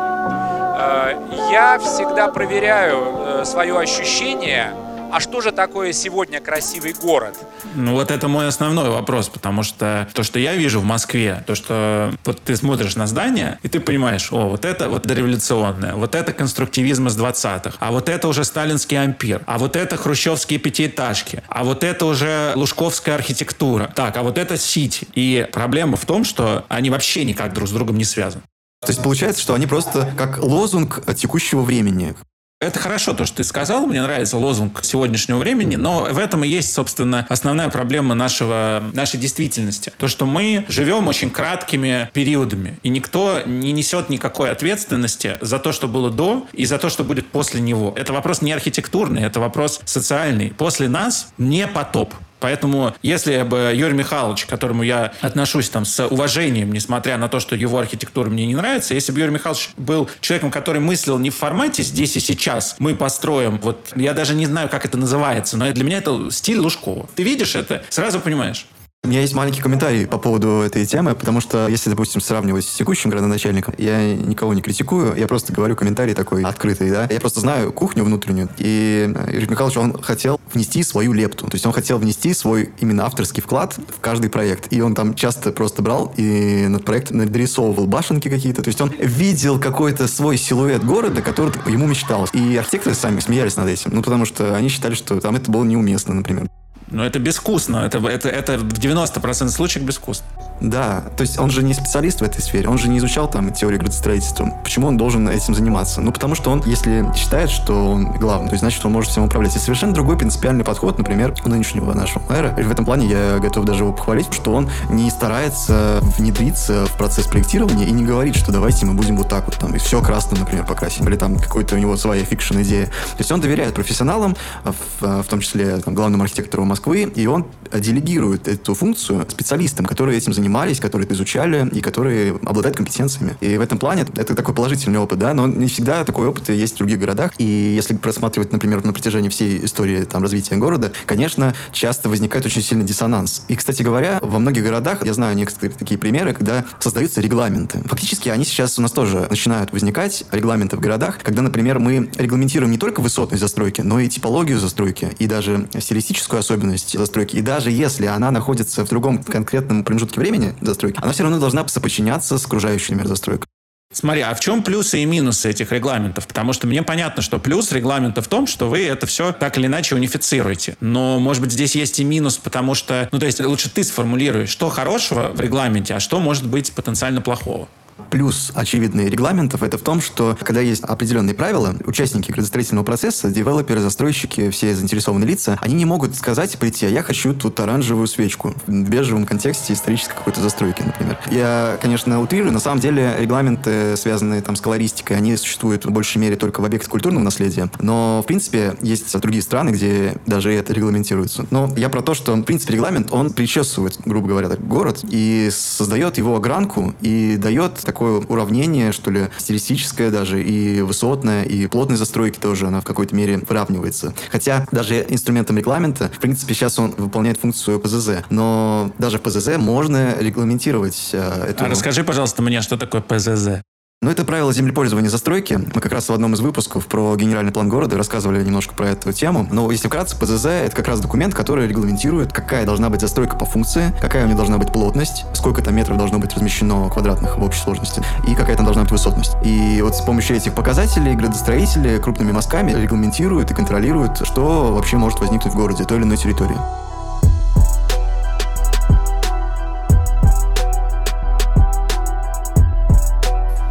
Э, 0.79 1.49
я 1.53 1.79
всегда 1.79 2.29
проверяю 2.29 2.99
э, 2.99 3.45
свое 3.45 3.79
ощущение 3.79 4.73
а 5.13 5.21
что 5.21 5.41
же 5.41 5.53
такое 5.53 5.93
сегодня 5.93 6.41
красивый 6.41 6.93
город? 6.93 7.39
Ну 7.75 7.93
вот 7.93 8.11
это 8.11 8.29
мой 8.29 8.49
основной 8.49 8.91
вопрос, 8.91 9.29
потому 9.29 9.63
что 9.63 10.09
то, 10.15 10.23
что 10.23 10.39
я 10.39 10.55
вижу 10.55 10.81
в 10.81 10.85
Москве, 10.85 11.43
то, 11.47 11.55
что 11.55 12.13
вот 12.25 12.41
ты 12.43 12.57
смотришь 12.57 12.97
на 12.97 13.07
здание, 13.07 13.59
и 13.63 13.69
ты 13.69 13.81
понимаешь, 13.81 14.33
о, 14.33 14.49
вот 14.49 14.65
это 14.65 14.89
вот 14.89 15.07
дореволюционное, 15.07 15.95
вот 15.95 16.15
это 16.15 16.33
конструктивизм 16.33 17.09
из 17.09 17.19
20-х, 17.19 17.77
а 17.79 17.93
вот 17.93 18.09
это 18.09 18.29
уже 18.29 18.45
сталинский 18.45 19.01
ампир, 19.01 19.43
а 19.47 19.59
вот 19.59 19.77
это 19.77 19.97
хрущевские 19.97 20.59
пятиэтажки, 20.59 21.43
а 21.49 21.65
вот 21.65 21.85
это 21.85 22.07
уже 22.07 22.53
лужковская 22.55 23.15
архитектура. 23.15 23.91
Так, 23.95 24.17
а 24.17 24.23
вот 24.23 24.39
это 24.39 24.57
сити. 24.57 25.07
И 25.15 25.47
проблема 25.53 25.97
в 25.97 26.05
том, 26.07 26.25
что 26.25 26.65
они 26.69 26.91
вообще 26.91 27.25
никак 27.25 27.53
друг 27.53 27.69
с 27.69 27.73
другом 27.73 27.97
не 27.97 28.05
связаны. 28.05 28.43
То 28.81 28.93
есть 28.93 29.03
получается, 29.03 29.43
что 29.43 29.55
они 29.55 29.67
просто 29.67 30.13
как 30.17 30.39
лозунг 30.39 31.03
текущего 31.17 31.63
времени. 31.63 32.15
Это 32.61 32.81
хорошо, 32.81 33.15
то, 33.15 33.25
что 33.25 33.37
ты 33.37 33.45
сказал. 33.45 33.87
Мне 33.87 34.03
нравится 34.03 34.37
лозунг 34.37 34.81
сегодняшнего 34.83 35.39
времени, 35.39 35.77
но 35.77 36.09
в 36.11 36.19
этом 36.19 36.43
и 36.43 36.49
есть, 36.49 36.73
собственно, 36.73 37.25
основная 37.29 37.69
проблема 37.69 38.17
нашего, 38.17 38.83
нашей 38.95 39.21
действительности. 39.21 39.93
То, 39.97 40.09
что 40.09 40.27
мы 40.27 40.65
живем 40.69 41.07
очень 41.07 41.31
краткими 41.31 42.11
периодами, 42.13 42.81
и 42.83 42.89
никто 42.89 43.43
не 43.47 43.71
несет 43.71 44.09
никакой 44.09 44.51
ответственности 44.51 45.39
за 45.41 45.61
то, 45.61 45.71
что 45.71 45.87
было 45.87 46.11
до, 46.11 46.49
и 46.53 46.65
за 46.67 46.79
то, 46.79 46.89
что 46.89 47.05
будет 47.05 47.29
после 47.29 47.61
него. 47.61 47.95
Это 47.97 48.13
вопрос 48.13 48.43
не 48.43 48.51
архитектурный, 48.53 49.23
это 49.23 49.39
вопрос 49.39 49.81
социальный. 49.85 50.51
После 50.51 50.89
нас 50.89 51.29
не 51.39 51.69
потоп. 51.69 52.13
Поэтому, 52.41 52.95
если 53.03 53.43
бы 53.43 53.73
Юрий 53.75 53.95
Михайлович, 53.95 54.47
к 54.47 54.49
которому 54.49 54.83
я 54.83 55.13
отношусь 55.21 55.69
там 55.69 55.85
с 55.85 56.07
уважением, 56.07 56.73
несмотря 56.73 57.19
на 57.19 57.29
то, 57.29 57.41
что 57.41 57.57
его 57.57 57.79
архитектура 57.79 58.29
мне 58.29 58.47
не 58.47 58.55
нравится, 58.55 58.95
если 58.95 59.13
бы 59.13 59.21
Юрий 59.21 59.33
Михайлович 59.33 59.71
был 59.77 60.09
человеком, 60.21 60.51
который 60.51 60.81
мыслил 60.81 61.19
не 61.19 61.31
в 61.31 61.37
формате 61.37 61.83
«здесь 61.83 62.17
и 62.17 62.21
сейчас 62.21 62.77
мы 62.79 62.95
построим», 62.95 63.59
вот 63.59 63.93
я 63.97 64.13
даже 64.13 64.35
не 64.35 64.47
знаю, 64.47 64.69
как 64.69 64.85
это 64.85 64.97
называется, 64.97 65.57
но 65.57 65.71
для 65.73 65.85
меня 65.85 65.99
это 65.99 66.31
стиль 66.31 66.59
Лужкова. 66.59 67.09
Ты 67.15 67.23
видишь 67.23 67.55
это, 67.55 67.83
сразу 67.91 68.21
понимаешь. 68.21 68.67
У 69.09 69.11
меня 69.11 69.23
есть 69.23 69.35
маленький 69.35 69.63
комментарий 69.63 70.07
по 70.07 70.19
поводу 70.19 70.61
этой 70.61 70.85
темы, 70.85 71.15
потому 71.15 71.41
что 71.41 71.67
если, 71.69 71.89
допустим, 71.89 72.21
сравнивать 72.21 72.67
с 72.67 72.75
текущим 72.75 73.09
градоначальником, 73.09 73.73
я 73.79 74.15
никого 74.15 74.53
не 74.53 74.61
критикую, 74.61 75.17
я 75.17 75.27
просто 75.27 75.51
говорю 75.51 75.77
комментарий 75.77 76.13
такой 76.13 76.43
открытый, 76.43 76.91
да. 76.91 77.09
Я 77.09 77.19
просто 77.19 77.41
знаю 77.41 77.73
кухню 77.73 78.05
внутреннюю, 78.05 78.51
и 78.59 79.11
Юрий 79.33 79.47
Михайлович, 79.47 79.79
он 79.79 80.03
хотел 80.03 80.39
внести 80.53 80.83
свою 80.83 81.15
лепту, 81.15 81.47
то 81.47 81.55
есть 81.55 81.65
он 81.65 81.73
хотел 81.73 81.97
внести 81.97 82.35
свой 82.35 82.71
именно 82.81 83.07
авторский 83.07 83.43
вклад 83.43 83.79
в 83.89 83.99
каждый 84.01 84.29
проект, 84.29 84.71
и 84.75 84.83
он 84.83 84.95
там 84.95 85.15
часто 85.15 85.53
просто 85.53 85.81
брал 85.81 86.13
и 86.19 86.67
над 86.67 86.85
проектом 86.85 87.17
нарисовывал 87.17 87.87
башенки 87.87 88.29
какие-то, 88.29 88.63
то 88.63 88.69
есть 88.69 88.83
он 88.83 88.91
видел 88.99 89.59
какой-то 89.59 90.07
свой 90.07 90.37
силуэт 90.37 90.85
города, 90.85 91.23
который 91.23 91.55
ему 91.67 91.87
мечталось. 91.87 92.29
И 92.35 92.57
архитекторы 92.59 92.95
сами 92.95 93.21
смеялись 93.21 93.57
над 93.57 93.69
этим, 93.69 93.93
ну, 93.95 94.03
потому 94.03 94.27
что 94.27 94.55
они 94.55 94.69
считали, 94.69 94.95
что 94.95 95.19
там 95.19 95.37
это 95.37 95.51
было 95.51 95.65
неуместно, 95.65 96.13
например. 96.13 96.49
Но 96.91 97.05
это 97.05 97.19
безвкусно. 97.19 97.79
Это, 97.79 97.99
это, 97.99 98.29
это 98.29 98.59
в 98.59 98.73
90% 98.73 99.49
случаев 99.49 99.85
безвкусно. 99.85 100.27
Да, 100.61 101.05
то 101.17 101.23
есть 101.23 101.39
он 101.39 101.51
же 101.51 101.63
не 101.63 101.75
специалист 101.75 102.21
в 102.21 102.25
этой 102.25 102.41
сфере, 102.41 102.69
он 102.69 102.79
же 102.79 102.89
не 102.89 102.99
изучал 102.99 103.31
там 103.31 103.53
теорию 103.53 103.81
градостроительства. 103.81 104.53
Почему 104.63 104.89
он 104.89 104.97
должен 104.97 105.29
этим 105.29 105.55
заниматься? 105.55 106.01
Ну, 106.01 106.13
потому 106.13 106.35
что 106.35 106.51
он, 106.51 106.63
если 106.67 107.07
считает, 107.15 107.51
что 107.51 107.93
он 107.93 108.13
главный, 108.13 108.49
то 108.49 108.55
есть 108.55 108.61
значит, 108.61 108.85
он 108.85 108.93
может 108.93 109.11
всем 109.11 109.25
управлять. 109.25 109.55
И 109.55 109.59
совершенно 109.59 109.93
другой 109.93 110.17
принципиальный 110.19 110.65
подход, 110.65 110.99
например, 110.99 111.35
у 111.45 111.49
нынешнего 111.49 111.93
нашего 111.93 112.23
мэра. 112.29 112.55
И 112.59 112.63
в 112.63 112.71
этом 112.71 112.85
плане 112.85 113.07
я 113.07 113.39
готов 113.39 113.65
даже 113.65 113.85
его 113.85 113.93
похвалить, 113.93 114.33
что 114.33 114.53
он 114.53 114.69
не 114.91 115.11
старается 115.11 116.01
внедриться 116.19 116.87
в 116.87 116.97
процесс 116.97 117.27
проектирования 117.27 117.87
и 117.87 117.91
не 117.91 118.05
говорит, 118.05 118.37
что 118.37 118.53
давайте 118.53 118.87
мы 118.87 118.95
будем 118.95 119.17
вот 119.17 119.29
так 119.29 119.45
вот 119.47 119.57
там, 119.57 119.75
и 119.75 119.79
все 119.79 120.03
красным, 120.03 120.41
например, 120.41 120.65
покрасим. 120.65 121.07
Или 121.09 121.17
там 121.17 121.37
какой-то 121.37 121.77
у 121.77 121.79
него 121.79 121.97
своя 121.97 122.25
фикшн-идея. 122.25 122.87
То 122.87 123.19
есть 123.19 123.31
он 123.31 123.41
доверяет 123.41 123.75
профессионалам, 123.75 124.37
в, 124.65 125.23
в 125.23 125.27
том 125.27 125.41
числе 125.41 125.79
там, 125.79 125.95
главному 125.95 126.25
архитектору 126.25 126.65
Москвы, 126.65 127.03
и 127.03 127.27
он 127.27 127.47
делегирует 127.73 128.49
эту 128.49 128.75
функцию 128.75 129.27
специалистам, 129.29 129.87
которые 129.87 130.19
этим 130.19 130.33
занимались, 130.33 130.81
которые 130.81 131.07
это 131.07 131.15
изучали 131.15 131.69
и 131.73 131.81
которые 131.81 132.39
обладают 132.45 132.77
компетенциями. 132.77 133.37
И 133.41 133.57
в 133.57 133.61
этом 133.61 133.79
плане 133.79 134.07
это 134.17 134.35
такой 134.35 134.55
положительный 134.55 134.99
опыт, 134.99 135.19
да, 135.19 135.35
но 135.35 135.47
не 135.47 135.67
всегда 135.67 136.05
такой 136.05 136.29
опыт 136.29 136.49
есть 136.49 136.75
в 136.75 136.79
других 136.79 136.99
городах. 136.99 137.33
И 137.39 137.45
если 137.45 137.95
просматривать, 137.95 138.53
например, 138.53 138.85
на 138.85 138.93
протяжении 138.93 139.29
всей 139.29 139.65
истории 139.65 140.05
там, 140.05 140.23
развития 140.23 140.57
города, 140.57 140.93
конечно, 141.07 141.55
часто 141.73 142.09
возникает 142.09 142.47
очень 142.47 142.63
сильный 142.63 142.85
диссонанс. 142.85 143.45
И, 143.49 143.57
кстати 143.57 143.83
говоря, 143.83 144.19
во 144.23 144.39
многих 144.39 144.65
городах, 144.65 145.05
я 145.05 145.15
знаю 145.15 145.37
некоторые 145.37 145.71
такие 145.71 145.99
примеры, 145.99 146.33
когда 146.35 146.65
создаются 146.79 147.21
регламенты. 147.21 147.81
Фактически 147.85 148.29
они 148.29 148.45
сейчас 148.45 148.79
у 148.79 148.83
нас 148.83 148.93
тоже 148.93 149.27
начинают 149.29 149.73
возникать, 149.73 150.25
регламенты 150.33 150.77
в 150.77 150.81
городах, 150.81 151.19
когда, 151.23 151.43
например, 151.43 151.79
мы 151.79 152.11
регламентируем 152.17 152.71
не 152.71 152.79
только 152.79 153.01
высотность 153.01 153.41
застройки, 153.41 153.81
но 153.81 154.01
и 154.01 154.09
типологию 154.09 154.59
застройки, 154.59 155.11
и 155.19 155.27
даже 155.27 155.69
стилистическую 155.79 156.41
особенность 156.41 156.97
застройки. 156.97 157.37
И 157.37 157.41
даже 157.41 157.58
если 157.67 158.07
она 158.07 158.31
находится 158.31 158.85
в 158.85 158.89
другом 158.89 159.23
конкретном 159.23 159.85
промежутке 159.85 160.21
времени 160.21 160.55
застройки, 160.61 160.99
она 161.03 161.13
все 161.13 161.25
равно 161.25 161.39
должна 161.39 161.67
соподчиняться 161.67 162.39
с 162.39 162.47
окружающей 162.47 162.95
мир 162.95 163.07
застройкой. 163.07 163.49
Смотри, 163.91 164.21
а 164.21 164.35
в 164.35 164.41
чем 164.41 164.63
плюсы 164.63 165.03
и 165.03 165.07
минусы 165.07 165.49
этих 165.49 165.73
регламентов? 165.73 166.27
Потому 166.27 166.53
что 166.53 166.67
мне 166.67 166.83
понятно, 166.83 167.23
что 167.23 167.39
плюс 167.39 167.73
регламента 167.73 168.21
в 168.21 168.29
том, 168.29 168.47
что 168.47 168.69
вы 168.69 168.85
это 168.85 169.07
все 169.07 169.33
так 169.33 169.57
или 169.57 169.67
иначе 169.67 169.95
унифицируете. 169.95 170.77
Но, 170.81 171.19
может 171.19 171.43
быть, 171.43 171.53
здесь 171.53 171.75
есть 171.75 171.99
и 171.99 172.05
минус, 172.05 172.37
потому 172.37 172.75
что, 172.75 173.09
ну, 173.13 173.19
то 173.19 173.25
есть 173.25 173.41
лучше 173.41 173.71
ты 173.71 173.83
сформулируешь, 173.83 174.51
что 174.51 174.69
хорошего 174.69 175.31
в 175.33 175.41
регламенте, 175.41 175.95
а 175.95 176.01
что 176.01 176.21
может 176.21 176.47
быть 176.47 176.73
потенциально 176.73 177.23
плохого. 177.23 177.67
Плюс 178.11 178.53
очевидный 178.55 179.09
регламентов 179.09 179.63
это 179.63 179.79
в 179.79 179.83
том, 179.83 180.01
что 180.01 180.37
когда 180.41 180.61
есть 180.61 180.83
определенные 180.83 181.35
правила, 181.35 181.75
участники 181.85 182.31
градостроительного 182.31 182.85
процесса, 182.85 183.31
девелоперы, 183.31 183.81
застройщики, 183.81 184.51
все 184.51 184.75
заинтересованные 184.75 185.29
лица, 185.29 185.59
они 185.61 185.75
не 185.75 185.85
могут 185.85 186.15
сказать, 186.15 186.57
прийти, 186.59 186.87
а 186.87 186.89
я 186.89 187.03
хочу 187.03 187.35
тут 187.35 187.59
оранжевую 187.61 188.07
свечку 188.07 188.55
в 188.67 188.71
бежевом 188.71 189.27
контексте 189.27 189.73
исторической 189.73 190.15
какой-то 190.15 190.41
застройки, 190.41 190.83
например. 190.83 191.19
Я, 191.31 191.79
конечно, 191.81 192.21
утрирую, 192.21 192.53
на 192.53 192.61
самом 192.61 192.81
деле 192.81 193.17
регламенты, 193.19 193.97
связанные 193.97 194.41
там 194.41 194.57
с 194.57 194.61
колористикой, 194.61 195.17
они 195.17 195.37
существуют 195.37 195.85
в 195.85 195.91
большей 195.91 196.19
мере 196.19 196.37
только 196.37 196.61
в 196.61 196.65
объектах 196.65 196.91
культурного 196.91 197.25
наследия, 197.25 197.71
но, 197.81 198.21
в 198.23 198.27
принципе, 198.27 198.77
есть 198.81 199.19
другие 199.19 199.43
страны, 199.43 199.71
где 199.71 200.17
даже 200.27 200.53
это 200.53 200.73
регламентируется. 200.73 201.47
Но 201.51 201.73
я 201.77 201.89
про 201.89 202.03
то, 202.03 202.15
что, 202.15 202.35
в 202.35 202.43
принципе, 202.43 202.75
регламент, 202.75 203.13
он 203.13 203.33
причесывает, 203.33 203.99
грубо 204.05 204.29
говоря, 204.29 204.49
город 204.49 205.01
и 205.11 205.51
создает 205.53 206.19
его 206.19 206.37
огранку 206.37 206.95
и 207.01 207.37
дает 207.37 207.85
такое 207.89 208.21
уравнение, 208.21 208.93
что 208.93 209.11
ли, 209.11 209.29
стилистическое 209.39 210.11
даже, 210.11 210.45
и 210.45 210.83
высотное, 210.83 211.43
и 211.45 211.67
плотной 211.69 211.97
застройки 211.97 212.39
тоже 212.39 212.67
она 212.67 212.83
в 212.83 212.85
какой-то 212.85 213.17
мере 213.17 213.39
выравнивается. 213.39 214.13
Хотя 214.31 214.67
даже 214.71 215.07
инструментом 215.09 215.57
регламента, 215.57 216.11
в 216.15 216.19
принципе, 216.19 216.53
сейчас 216.53 216.79
он 216.79 216.91
выполняет 216.99 217.39
функцию 217.39 217.81
ПЗЗ, 217.81 218.25
но 218.29 218.93
даже 218.99 219.19
ПЗЗ 219.19 219.57
можно 219.57 220.15
регламентировать 220.21 221.11
э, 221.15 221.47
эту... 221.49 221.65
А 221.65 221.69
расскажи, 221.69 222.05
пожалуйста, 222.05 222.43
мне, 222.43 222.61
что 222.61 222.77
такое 222.77 223.01
ПЗЗ? 223.01 223.63
Ну, 224.01 224.13
это 224.13 224.25
правило 224.25 224.53
землепользования 224.53 225.11
застройки. 225.11 225.59
Мы 225.75 225.81
как 225.81 225.91
раз 225.91 226.09
в 226.09 226.13
одном 226.13 226.33
из 226.35 226.39
выпусков 226.41 226.87
про 226.87 227.17
генеральный 227.17 227.51
план 227.51 227.69
города 227.69 227.97
рассказывали 227.97 228.45
немножко 228.45 228.73
про 228.73 228.91
эту 228.91 229.13
тему. 229.13 229.49
Но 229.51 229.69
если 229.73 229.89
вкратце, 229.89 230.17
ПЗЗ— 230.17 230.47
это 230.47 230.77
как 230.77 230.87
раз 230.87 231.01
документ, 231.01 231.35
который 231.35 231.67
регламентирует, 231.67 232.33
какая 232.33 232.65
должна 232.65 232.91
быть 232.91 233.01
застройка 233.01 233.35
по 233.35 233.45
функции, 233.45 233.93
какая 234.01 234.23
у 234.23 234.27
нее 234.27 234.37
должна 234.37 234.57
быть 234.57 234.73
плотность, 234.73 235.25
сколько 235.35 235.63
там 235.63 235.75
метров 235.75 235.99
должно 235.99 236.21
быть 236.21 236.33
размещено 236.33 236.89
квадратных 236.89 237.39
в 237.39 237.43
общей 237.43 237.61
сложности, 237.61 238.01
и 238.29 238.37
какая 238.37 238.55
там 238.55 238.67
должна 238.67 238.85
быть 238.85 238.93
высотность. 238.93 239.33
И 239.45 239.83
вот 239.83 239.97
с 239.97 240.01
помощью 240.01 240.37
этих 240.37 240.55
показателей 240.55 241.17
градостроители 241.17 241.99
крупными 241.99 242.31
мазками 242.31 242.71
регламентируют 242.71 243.51
и 243.51 243.55
контролируют, 243.55 244.25
что 244.25 244.75
вообще 244.75 244.97
может 244.97 245.19
возникнуть 245.19 245.53
в 245.53 245.57
городе, 245.57 245.83
той 245.83 245.99
или 245.99 246.05
иной 246.05 246.19
территории. 246.19 246.57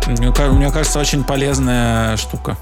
Мне 0.07 0.71
кажется, 0.71 0.99
очень 0.99 1.23
полезная 1.23 2.15
штука. 2.17 2.57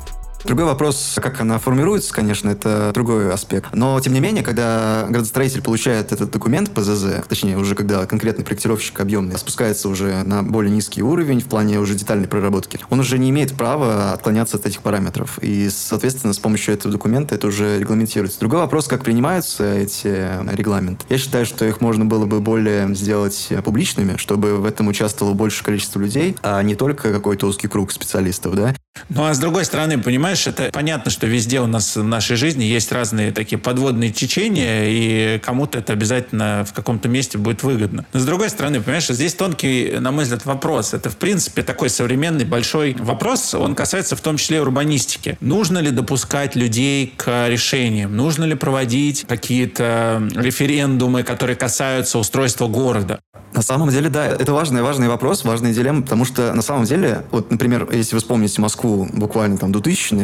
Другой 0.45 0.65
вопрос, 0.65 1.17
как 1.19 1.41
она 1.41 1.57
формируется, 1.57 2.13
конечно, 2.13 2.49
это 2.49 2.91
другой 2.93 3.33
аспект. 3.33 3.73
Но, 3.73 3.99
тем 3.99 4.13
не 4.13 4.19
менее, 4.19 4.43
когда 4.43 5.07
градостроитель 5.09 5.63
получает 5.63 6.11
этот 6.11 6.29
документ 6.29 6.69
ПЗЗ, 6.71 7.25
точнее, 7.27 7.57
уже 7.57 7.73
когда 7.73 8.05
конкретный 8.05 8.45
проектировщик 8.45 8.99
объемный 8.99 9.39
спускается 9.39 9.89
уже 9.89 10.21
на 10.21 10.43
более 10.43 10.71
низкий 10.71 11.01
уровень 11.01 11.41
в 11.41 11.45
плане 11.45 11.79
уже 11.79 11.95
детальной 11.95 12.27
проработки, 12.27 12.79
он 12.91 12.99
уже 12.99 13.17
не 13.17 13.31
имеет 13.31 13.53
права 13.53 14.13
отклоняться 14.13 14.57
от 14.57 14.67
этих 14.67 14.83
параметров. 14.83 15.39
И, 15.41 15.67
соответственно, 15.71 16.31
с 16.33 16.37
помощью 16.37 16.75
этого 16.75 16.91
документа 16.91 17.33
это 17.33 17.47
уже 17.47 17.79
регламентируется. 17.79 18.39
Другой 18.39 18.59
вопрос, 18.59 18.87
как 18.87 19.03
принимаются 19.03 19.73
эти 19.73 20.29
регламенты. 20.55 21.05
Я 21.09 21.17
считаю, 21.17 21.47
что 21.47 21.65
их 21.65 21.81
можно 21.81 22.05
было 22.05 22.27
бы 22.27 22.39
более 22.39 22.93
сделать 22.93 23.49
публичными, 23.63 24.17
чтобы 24.17 24.57
в 24.57 24.65
этом 24.65 24.89
участвовало 24.89 25.33
больше 25.33 25.63
количество 25.63 25.99
людей, 25.99 26.35
а 26.43 26.61
не 26.61 26.75
только 26.75 27.11
какой-то 27.11 27.47
узкий 27.47 27.67
круг 27.67 27.91
специалистов, 27.91 28.55
да. 28.55 28.75
Ну, 29.09 29.25
а 29.25 29.33
с 29.33 29.39
другой 29.39 29.65
стороны, 29.65 30.01
понимаешь, 30.01 30.34
это 30.47 30.69
понятно, 30.71 31.11
что 31.11 31.27
везде 31.27 31.59
у 31.61 31.67
нас 31.67 31.95
в 31.95 32.03
нашей 32.03 32.35
жизни 32.35 32.63
есть 32.63 32.91
разные 32.91 33.31
такие 33.31 33.57
подводные 33.57 34.11
течения, 34.11 34.85
и 34.85 35.39
кому-то 35.39 35.79
это 35.79 35.93
обязательно 35.93 36.65
в 36.67 36.73
каком-то 36.73 37.07
месте 37.07 37.37
будет 37.37 37.63
выгодно. 37.63 38.05
Но 38.13 38.19
с 38.19 38.25
другой 38.25 38.49
стороны, 38.49 38.81
понимаешь, 38.81 39.07
здесь 39.07 39.33
тонкий, 39.33 39.95
на 39.99 40.11
мой 40.11 40.23
взгляд, 40.23 40.45
вопрос. 40.45 40.93
Это, 40.93 41.09
в 41.09 41.17
принципе, 41.17 41.63
такой 41.63 41.89
современный 41.89 42.45
большой 42.45 42.95
вопрос. 42.99 43.53
Он 43.53 43.75
касается 43.75 44.15
в 44.15 44.21
том 44.21 44.37
числе 44.37 44.61
урбанистики. 44.61 45.37
Нужно 45.39 45.79
ли 45.79 45.91
допускать 45.91 46.55
людей 46.55 47.13
к 47.15 47.47
решениям? 47.47 48.15
Нужно 48.15 48.43
ли 48.43 48.55
проводить 48.55 49.25
какие-то 49.27 50.27
референдумы, 50.35 51.23
которые 51.23 51.55
касаются 51.55 52.19
устройства 52.19 52.67
города? 52.67 53.19
На 53.53 53.61
самом 53.61 53.89
деле, 53.89 54.09
да, 54.09 54.25
это 54.27 54.51
важный, 54.51 54.81
важный 54.81 55.07
вопрос, 55.07 55.45
важная 55.45 55.73
дилемма, 55.73 56.01
потому 56.01 56.25
что 56.25 56.53
на 56.53 56.61
самом 56.61 56.83
деле, 56.83 57.23
вот, 57.31 57.51
например, 57.51 57.87
если 57.89 58.15
вы 58.15 58.19
вспомните 58.19 58.59
Москву 58.59 59.07
буквально 59.13 59.57
там 59.57 59.71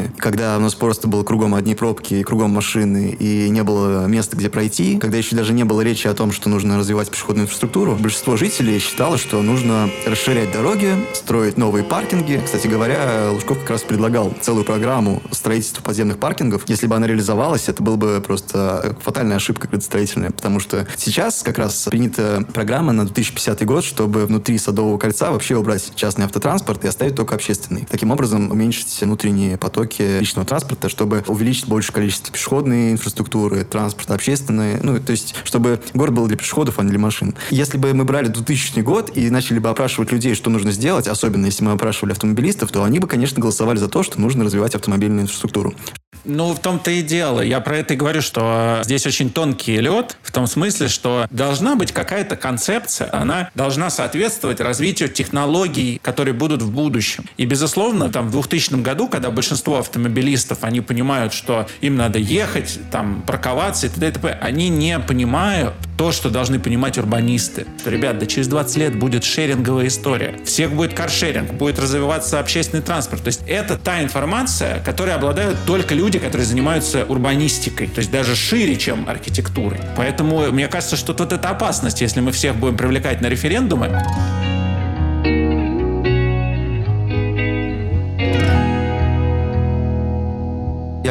2000 0.08 0.22
когда 0.22 0.58
у 0.58 0.60
нас 0.60 0.75
просто 0.75 1.08
было 1.08 1.24
кругом 1.24 1.55
одни 1.55 1.75
пробки, 1.75 2.22
кругом 2.24 2.51
машины, 2.51 3.15
и 3.17 3.50
не 3.50 3.63
было 3.63 4.05
места, 4.05 4.38
где 4.38 4.50
пройти, 4.50 4.98
когда 4.98 5.17
еще 5.17 5.36
даже 5.36 5.53
не 5.53 5.63
было 5.63 5.81
речи 5.81 6.08
о 6.08 6.13
том, 6.13 6.31
что 6.31 6.50
нужно 6.50 6.77
развивать 6.77 7.10
пешеходную 7.10 7.46
инфраструктуру, 7.46 7.96
большинство 7.96 8.38
жителей 8.38 8.79
считало, 8.79 9.17
что 9.17 9.41
нужно 9.41 9.89
расширять 10.05 10.51
дороги, 10.51 10.93
строить 11.13 11.58
новые 11.58 11.84
паркинги. 11.84 12.41
Кстати 12.43 12.67
говоря, 12.67 13.29
Лужков 13.31 13.60
как 13.60 13.72
раз 13.72 13.81
предлагал 13.81 14.34
целую 14.41 14.65
программу 14.65 15.22
строительства 15.31 15.81
подземных 15.81 16.17
паркингов. 16.17 16.63
Если 16.67 16.88
бы 16.88 16.96
она 16.96 17.08
реализовалась, 17.08 17.70
это 17.70 17.81
была 17.81 17.98
бы 17.98 18.22
просто 18.25 18.96
фатальная 19.01 19.38
ошибка 19.38 19.67
градостроительная, 19.67 20.31
потому 20.31 20.60
что 20.60 20.88
сейчас 20.98 21.41
как 21.43 21.58
раз 21.58 21.88
принята 21.89 22.46
программа 22.53 22.93
на 22.93 23.05
2000 23.05 23.31
2050 23.31 23.65
год, 23.65 23.84
чтобы 23.84 24.25
внутри 24.25 24.58
Садового 24.58 24.98
кольца 24.98 25.31
вообще 25.31 25.55
убрать 25.55 25.91
частный 25.96 26.25
автотранспорт 26.25 26.84
и 26.84 26.88
оставить 26.88 27.15
только 27.15 27.36
общественный. 27.36 27.88
Таким 27.89 28.12
образом, 28.12 28.51
уменьшить 28.51 29.01
внутренние 29.01 29.58
потоки 29.58 29.80
личного 30.19 30.47
транспорта, 30.47 30.89
чтобы 30.89 31.23
увеличить 31.27 31.67
больше 31.67 31.91
количество 31.91 32.31
пешеходной 32.31 32.91
инфраструктуры, 32.91 33.63
транспорта 33.63 34.15
общественной, 34.15 34.79
ну, 34.81 35.00
то 35.00 35.11
есть, 35.11 35.35
чтобы 35.43 35.79
город 35.93 36.13
был 36.13 36.27
для 36.27 36.38
пешеходов, 36.38 36.79
а 36.79 36.83
не 36.83 36.89
для 36.89 37.00
машин. 37.00 37.35
Если 37.50 37.77
бы 37.77 37.93
мы 37.93 38.05
брали 38.05 38.27
2000 38.27 38.79
год 38.81 39.15
и 39.15 39.29
начали 39.29 39.59
бы 39.59 39.69
опрашивать 39.69 40.11
людей, 40.11 40.35
что 40.35 40.50
нужно 40.50 40.71
сделать, 40.71 41.07
особенно 41.07 41.45
если 41.45 41.63
мы 41.63 41.71
опрашивали 41.71 42.11
автомобилистов, 42.11 42.71
то 42.71 42.83
они 42.83 43.00
бы, 43.00 43.07
конечно, 43.07 43.41
голосовали 43.41 43.77
за 43.77 43.88
то, 43.88 44.03
что 44.03 44.19
нужно 44.19 44.43
развивать 44.43 44.75
автомобильную 44.75 45.23
инфраструктуру. 45.23 45.73
Ну, 46.23 46.53
в 46.53 46.59
том-то 46.59 46.91
и 46.91 47.01
дело. 47.01 47.41
Я 47.41 47.59
про 47.59 47.77
это 47.77 47.93
и 47.93 47.97
говорю, 47.97 48.21
что 48.21 48.81
здесь 48.83 49.05
очень 49.05 49.29
тонкий 49.29 49.79
лед, 49.79 50.17
в 50.21 50.31
том 50.31 50.47
смысле, 50.47 50.87
что 50.87 51.25
должна 51.29 51.75
быть 51.75 51.91
какая-то 51.91 52.35
концепция, 52.35 53.09
она 53.11 53.49
должна 53.55 53.89
соответствовать 53.89 54.59
развитию 54.59 55.09
технологий, 55.09 55.99
которые 56.01 56.33
будут 56.33 56.61
в 56.61 56.71
будущем. 56.71 57.25
И, 57.37 57.45
безусловно, 57.45 58.09
там 58.09 58.27
в 58.27 58.31
2000 58.31 58.81
году, 58.81 59.07
когда 59.07 59.31
большинство 59.31 59.79
автомобилистов, 59.79 60.59
они 60.63 60.81
понимают, 60.81 61.33
что 61.33 61.67
им 61.81 61.95
надо 61.95 62.19
ехать, 62.19 62.79
там, 62.91 63.23
парковаться 63.23 63.87
и 63.87 63.89
т.д. 63.89 64.09
и 64.09 64.11
т.п., 64.11 64.37
они 64.41 64.69
не 64.69 64.99
понимают 64.99 65.73
то, 66.01 66.11
что 66.11 66.31
должны 66.31 66.59
понимать 66.59 66.97
урбанисты. 66.97 67.67
Ребят, 67.85 68.17
да 68.17 68.25
через 68.25 68.47
20 68.47 68.77
лет 68.77 68.95
будет 68.97 69.23
шеринговая 69.23 69.85
история. 69.85 70.35
Всех 70.45 70.73
будет 70.73 70.95
каршеринг, 70.95 71.51
будет 71.51 71.77
развиваться 71.77 72.39
общественный 72.39 72.81
транспорт. 72.81 73.21
То 73.21 73.27
есть 73.27 73.41
это 73.45 73.77
та 73.77 74.01
информация, 74.01 74.79
которой 74.83 75.13
обладают 75.13 75.59
только 75.67 75.93
люди, 75.93 76.11
которые 76.20 76.46
занимаются 76.46 77.06
урбанистикой. 77.06 77.88
То 77.88 78.00
есть 78.00 78.12
даже 78.12 78.36
шире, 78.36 78.75
чем 78.75 79.08
архитектурой. 79.08 79.80
Поэтому 79.96 80.51
мне 80.51 80.68
кажется, 80.68 80.96
что 80.96 81.13
тут 81.13 81.34
это 81.34 81.50
опасность, 81.50 82.01
если 82.01 82.22
мы 82.22 82.32
всех 82.32 82.56
будем 82.56 82.77
привлекать 82.77 83.22
на 83.22 83.27
референдумы. 83.27 84.01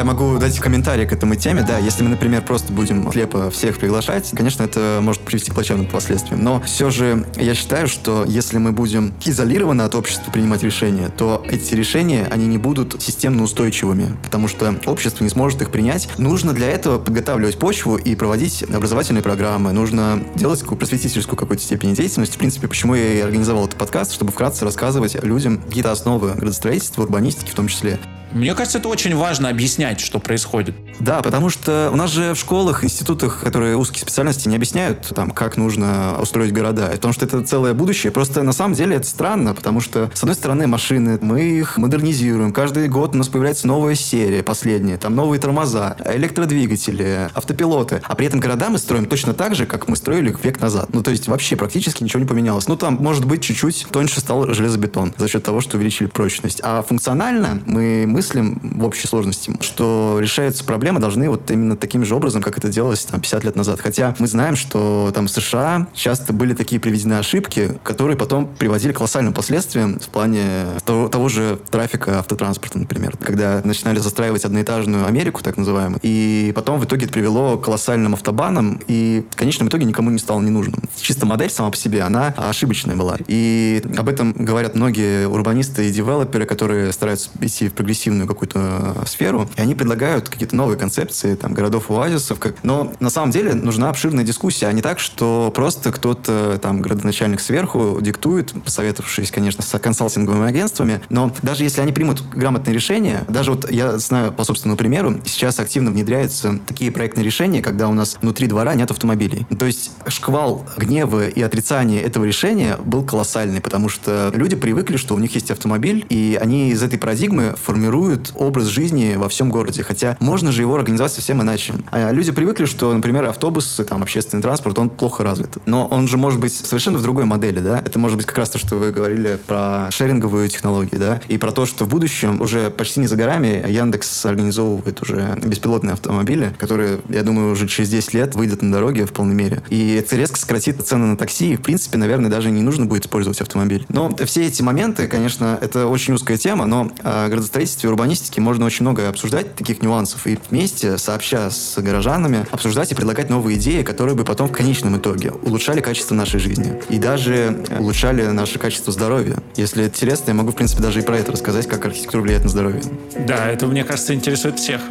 Я 0.01 0.05
могу 0.05 0.39
дать 0.39 0.57
комментарий 0.57 1.05
к 1.05 1.13
этому 1.13 1.35
теме. 1.35 1.61
Да, 1.61 1.77
если 1.77 2.01
мы, 2.01 2.09
например, 2.09 2.41
просто 2.41 2.73
будем 2.73 3.11
слепо 3.11 3.51
всех 3.51 3.77
приглашать, 3.77 4.31
конечно, 4.35 4.63
это 4.63 4.97
может 4.99 5.21
привести 5.21 5.51
к 5.51 5.53
плачевным 5.53 5.85
последствиям. 5.85 6.43
Но 6.43 6.59
все 6.61 6.89
же 6.89 7.27
я 7.35 7.53
считаю, 7.53 7.87
что 7.87 8.25
если 8.27 8.57
мы 8.57 8.71
будем 8.71 9.13
изолированно 9.23 9.85
от 9.85 9.93
общества 9.93 10.31
принимать 10.31 10.63
решения, 10.63 11.09
то 11.09 11.45
эти 11.47 11.75
решения, 11.75 12.27
они 12.31 12.47
не 12.47 12.57
будут 12.57 12.99
системно 12.99 13.43
устойчивыми, 13.43 14.17
потому 14.23 14.47
что 14.47 14.73
общество 14.87 15.23
не 15.23 15.29
сможет 15.29 15.61
их 15.61 15.69
принять. 15.69 16.09
Нужно 16.17 16.53
для 16.53 16.71
этого 16.71 16.97
подготавливать 16.97 17.59
почву 17.59 17.95
и 17.95 18.15
проводить 18.15 18.63
образовательные 18.63 19.21
программы. 19.21 19.71
Нужно 19.71 20.23
делать 20.33 20.61
такую 20.61 20.79
просветительскую 20.79 21.37
какой-то 21.37 21.61
степени 21.61 21.93
деятельности. 21.93 22.37
В 22.37 22.39
принципе, 22.39 22.67
почему 22.67 22.95
я 22.95 23.13
и 23.13 23.19
организовал 23.19 23.65
этот 23.65 23.77
подкаст, 23.77 24.13
чтобы 24.13 24.31
вкратце 24.31 24.65
рассказывать 24.65 25.23
людям 25.23 25.59
какие-то 25.59 25.91
основы 25.91 26.31
градостроительства, 26.31 27.03
урбанистики 27.03 27.51
в 27.51 27.53
том 27.53 27.67
числе. 27.67 27.99
Мне 28.33 28.53
кажется, 28.55 28.77
это 28.77 28.87
очень 28.87 29.15
важно 29.15 29.49
объяснять, 29.49 29.99
что 29.99 30.19
происходит. 30.19 30.75
Да, 30.99 31.21
потому 31.21 31.49
что 31.49 31.89
у 31.91 31.95
нас 31.95 32.11
же 32.11 32.33
в 32.33 32.37
школах, 32.37 32.83
институтах, 32.83 33.41
которые 33.43 33.75
узкие 33.77 34.01
специальности, 34.01 34.47
не 34.47 34.55
объясняют, 34.55 35.11
там, 35.15 35.31
как 35.31 35.57
нужно 35.57 36.17
устроить 36.21 36.53
города. 36.53 36.89
Потому 36.91 37.13
что 37.13 37.25
это 37.25 37.43
целое 37.43 37.73
будущее. 37.73 38.11
Просто 38.11 38.43
на 38.43 38.53
самом 38.53 38.75
деле 38.75 38.95
это 38.95 39.07
странно, 39.07 39.53
потому 39.53 39.81
что, 39.81 40.11
с 40.13 40.23
одной 40.23 40.35
стороны, 40.35 40.67
машины, 40.67 41.19
мы 41.21 41.41
их 41.41 41.77
модернизируем. 41.77 42.53
Каждый 42.53 42.87
год 42.87 43.15
у 43.15 43.17
нас 43.17 43.27
появляется 43.27 43.67
новая 43.67 43.95
серия, 43.95 44.43
последняя. 44.43 44.97
Там 44.97 45.15
новые 45.15 45.39
тормоза, 45.39 45.97
электродвигатели, 46.05 47.29
автопилоты. 47.33 48.01
А 48.03 48.15
при 48.15 48.27
этом 48.27 48.39
города 48.39 48.69
мы 48.69 48.77
строим 48.77 49.05
точно 49.05 49.33
так 49.33 49.55
же, 49.55 49.65
как 49.65 49.87
мы 49.87 49.95
строили 49.95 50.35
век 50.43 50.61
назад. 50.61 50.89
Ну, 50.93 51.03
то 51.03 51.11
есть 51.11 51.27
вообще 51.27 51.55
практически 51.55 52.03
ничего 52.03 52.19
не 52.19 52.27
поменялось. 52.27 52.67
Ну, 52.67 52.77
там, 52.77 52.97
может 53.01 53.25
быть, 53.25 53.41
чуть-чуть 53.41 53.87
тоньше 53.91 54.19
стал 54.19 54.53
железобетон 54.53 55.13
за 55.17 55.27
счет 55.27 55.43
того, 55.43 55.61
что 55.61 55.77
увеличили 55.77 56.07
прочность. 56.07 56.61
А 56.63 56.81
функционально 56.81 57.61
мы, 57.65 58.05
мы 58.07 58.20
мыслим 58.21 58.59
в 58.61 58.85
общей 58.85 59.07
сложности, 59.07 59.51
что 59.61 60.19
решаются 60.21 60.63
проблемы 60.63 60.99
должны 60.99 61.27
вот 61.27 61.49
именно 61.49 61.75
таким 61.75 62.05
же 62.05 62.13
образом, 62.13 62.43
как 62.43 62.55
это 62.55 62.69
делалось 62.69 63.03
там 63.03 63.19
50 63.19 63.43
лет 63.45 63.55
назад. 63.55 63.79
Хотя 63.81 64.15
мы 64.19 64.27
знаем, 64.27 64.55
что 64.55 65.11
там 65.11 65.25
в 65.25 65.31
США 65.31 65.87
часто 65.95 66.31
были 66.31 66.53
такие 66.53 66.79
приведены 66.79 67.15
ошибки, 67.15 67.79
которые 67.81 68.15
потом 68.15 68.45
приводили 68.45 68.91
к 68.91 68.97
колоссальным 68.97 69.33
последствиям 69.33 69.99
в 69.99 70.07
плане 70.09 70.43
того, 70.85 71.07
того 71.07 71.29
же 71.29 71.59
трафика 71.71 72.19
автотранспорта, 72.19 72.77
например. 72.77 73.17
Когда 73.17 73.59
начинали 73.63 73.97
застраивать 73.97 74.45
одноэтажную 74.45 75.07
Америку, 75.07 75.41
так 75.41 75.57
называемую, 75.57 75.99
и 76.03 76.51
потом 76.55 76.79
в 76.79 76.85
итоге 76.85 77.05
это 77.05 77.13
привело 77.13 77.57
к 77.57 77.65
колоссальным 77.65 78.13
автобанам, 78.13 78.79
и 78.87 79.25
в 79.31 79.35
конечном 79.35 79.69
итоге 79.69 79.85
никому 79.85 80.11
не 80.11 80.19
стало 80.19 80.41
не 80.41 80.51
нужным. 80.51 80.83
Чисто 81.01 81.25
модель 81.25 81.49
сама 81.49 81.71
по 81.71 81.77
себе, 81.77 82.03
она 82.03 82.35
ошибочная 82.37 82.95
была. 82.95 83.17
И 83.27 83.81
об 83.97 84.07
этом 84.07 84.33
говорят 84.33 84.75
многие 84.75 85.27
урбанисты 85.27 85.89
и 85.89 85.91
девелоперы, 85.91 86.45
которые 86.45 86.91
стараются 86.91 87.31
идти 87.39 87.67
в 87.67 87.73
прогрессив 87.73 88.10
креативную 88.11 88.27
какую-то 88.27 89.03
сферу, 89.05 89.49
и 89.55 89.61
они 89.61 89.75
предлагают 89.75 90.29
какие-то 90.29 90.55
новые 90.55 90.77
концепции, 90.77 91.35
там, 91.35 91.53
городов-оазисов. 91.53 92.39
Как... 92.39 92.55
Но 92.63 92.93
на 92.99 93.09
самом 93.09 93.31
деле 93.31 93.53
нужна 93.53 93.89
обширная 93.89 94.23
дискуссия, 94.23 94.67
а 94.67 94.71
не 94.73 94.81
так, 94.81 94.99
что 94.99 95.51
просто 95.55 95.91
кто-то, 95.91 96.59
там, 96.61 96.81
городоначальник 96.81 97.39
сверху 97.39 97.99
диктует, 98.01 98.53
посоветовавшись, 98.63 99.31
конечно, 99.31 99.63
с 99.63 99.79
консалтинговыми 99.79 100.47
агентствами, 100.47 101.01
но 101.09 101.31
даже 101.41 101.63
если 101.63 101.81
они 101.81 101.91
примут 101.91 102.23
грамотные 102.33 102.73
решения, 102.73 103.23
даже 103.27 103.51
вот 103.51 103.71
я 103.71 103.97
знаю 103.97 104.31
по 104.31 104.43
собственному 104.43 104.77
примеру, 104.77 105.19
сейчас 105.25 105.59
активно 105.59 105.91
внедряются 105.91 106.59
такие 106.67 106.91
проектные 106.91 107.25
решения, 107.25 107.61
когда 107.61 107.87
у 107.87 107.93
нас 107.93 108.17
внутри 108.21 108.47
двора 108.47 108.75
нет 108.75 108.91
автомобилей. 108.91 109.45
То 109.57 109.65
есть 109.65 109.91
шквал 110.07 110.65
гнева 110.77 111.27
и 111.27 111.41
отрицания 111.41 112.01
этого 112.01 112.25
решения 112.25 112.77
был 112.83 113.03
колоссальный, 113.03 113.61
потому 113.61 113.89
что 113.89 114.31
люди 114.33 114.55
привыкли, 114.55 114.97
что 114.97 115.15
у 115.15 115.19
них 115.19 115.33
есть 115.35 115.51
автомобиль, 115.51 116.05
и 116.09 116.37
они 116.41 116.69
из 116.71 116.83
этой 116.83 116.99
парадигмы 116.99 117.53
формируют 118.01 118.33
образ 118.35 118.65
жизни 118.65 119.15
во 119.15 119.29
всем 119.29 119.49
городе. 119.49 119.83
Хотя 119.83 120.17
можно 120.19 120.51
же 120.51 120.61
его 120.61 120.75
организовать 120.75 121.13
совсем 121.13 121.41
иначе. 121.41 121.73
А 121.91 122.11
люди 122.11 122.31
привыкли, 122.31 122.65
что, 122.65 122.93
например, 122.93 123.25
автобус, 123.25 123.79
там, 123.87 124.01
общественный 124.01 124.41
транспорт, 124.41 124.79
он 124.79 124.89
плохо 124.89 125.23
развит. 125.23 125.57
Но 125.65 125.85
он 125.87 126.07
же 126.07 126.17
может 126.17 126.39
быть 126.39 126.53
совершенно 126.53 126.97
в 126.97 127.03
другой 127.03 127.25
модели, 127.25 127.59
да? 127.59 127.79
Это 127.79 127.99
может 127.99 128.17
быть 128.17 128.25
как 128.25 128.39
раз 128.39 128.49
то, 128.49 128.57
что 128.57 128.77
вы 128.77 128.91
говорили 128.91 129.39
про 129.45 129.89
шеринговую 129.91 130.49
технологию, 130.49 130.99
да? 130.99 131.21
И 131.27 131.37
про 131.37 131.51
то, 131.51 131.65
что 131.65 131.85
в 131.85 131.89
будущем 131.89 132.41
уже 132.41 132.69
почти 132.71 132.99
не 132.99 133.07
за 133.07 133.15
горами 133.15 133.63
Яндекс 133.67 134.25
организовывает 134.25 135.01
уже 135.01 135.37
беспилотные 135.43 135.93
автомобили, 135.93 136.53
которые, 136.57 136.99
я 137.09 137.23
думаю, 137.23 137.51
уже 137.51 137.67
через 137.67 137.89
10 137.89 138.13
лет 138.13 138.35
выйдут 138.35 138.61
на 138.61 138.71
дороге 138.71 139.05
в 139.05 139.13
полной 139.13 139.35
мере. 139.35 139.61
И 139.69 139.95
это 139.95 140.15
резко 140.15 140.37
сократит 140.37 140.81
цены 140.85 141.05
на 141.05 141.17
такси, 141.17 141.53
и, 141.53 141.55
в 141.55 141.61
принципе, 141.61 141.97
наверное, 141.97 142.31
даже 142.31 142.49
не 142.49 142.61
нужно 142.61 142.85
будет 142.85 143.05
использовать 143.05 143.41
автомобиль. 143.41 143.85
Но 143.89 144.15
все 144.25 144.47
эти 144.47 144.61
моменты, 144.61 145.07
конечно, 145.07 145.57
это 145.61 145.87
очень 145.87 146.13
узкая 146.13 146.37
тема, 146.37 146.65
но 146.65 146.91
о 147.03 147.29
градостроительстве 147.29 147.90
и 147.91 147.93
урбанистике 147.93 148.41
можно 148.41 148.65
очень 148.65 148.83
много 148.83 149.09
обсуждать, 149.09 149.55
таких 149.55 149.81
нюансов, 149.81 150.25
и 150.27 150.37
вместе, 150.49 150.97
сообща 150.97 151.49
с 151.49 151.79
горожанами, 151.81 152.45
обсуждать 152.51 152.91
и 152.91 152.95
предлагать 152.95 153.29
новые 153.29 153.57
идеи, 153.57 153.83
которые 153.83 154.15
бы 154.15 154.23
потом 154.23 154.47
в 154.47 154.51
конечном 154.51 154.97
итоге 154.97 155.31
улучшали 155.31 155.81
качество 155.81 156.15
нашей 156.15 156.39
жизни. 156.39 156.79
И 156.89 156.97
даже 156.97 157.63
улучшали 157.79 158.25
наше 158.27 158.59
качество 158.59 158.93
здоровья. 158.93 159.37
Если 159.55 159.83
интересно, 159.83 160.31
я 160.31 160.33
могу, 160.35 160.51
в 160.51 160.55
принципе, 160.55 160.81
даже 160.81 160.99
и 160.99 161.03
про 161.03 161.17
это 161.17 161.31
рассказать, 161.31 161.67
как 161.67 161.85
архитектура 161.85 162.21
влияет 162.21 162.43
на 162.43 162.49
здоровье. 162.49 162.81
Да, 163.27 163.47
это, 163.49 163.67
мне 163.67 163.83
кажется, 163.83 164.13
интересует 164.13 164.59
всех. 164.59 164.81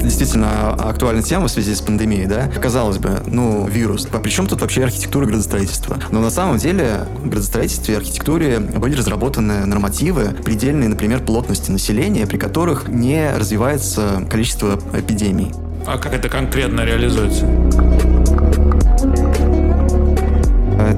Это 0.00 0.08
действительно 0.08 0.70
актуальная 0.70 1.22
тема 1.22 1.48
в 1.48 1.50
связи 1.50 1.74
с 1.74 1.80
пандемией, 1.82 2.26
да? 2.26 2.48
Казалось 2.48 2.96
бы, 2.96 3.20
ну, 3.26 3.66
вирус. 3.68 4.08
А 4.10 4.18
при 4.18 4.30
чем 4.30 4.46
тут 4.46 4.62
вообще 4.62 4.84
архитектура 4.84 5.26
градостроительства? 5.26 5.98
Но 6.10 6.20
на 6.20 6.30
самом 6.30 6.56
деле 6.56 7.06
в 7.18 7.28
градостроительстве 7.28 7.94
и 7.94 7.96
архитектуре 7.98 8.60
были 8.60 8.96
разработаны 8.96 9.66
нормативы 9.66 10.30
предельной, 10.42 10.88
например, 10.88 11.20
плотности 11.20 11.70
населения, 11.70 12.26
при 12.26 12.38
которых 12.38 12.88
не 12.88 13.30
развивается 13.36 14.26
количество 14.30 14.80
эпидемий. 14.94 15.52
А 15.86 15.98
как 15.98 16.14
это 16.14 16.30
конкретно 16.30 16.82
реализуется? 16.84 17.44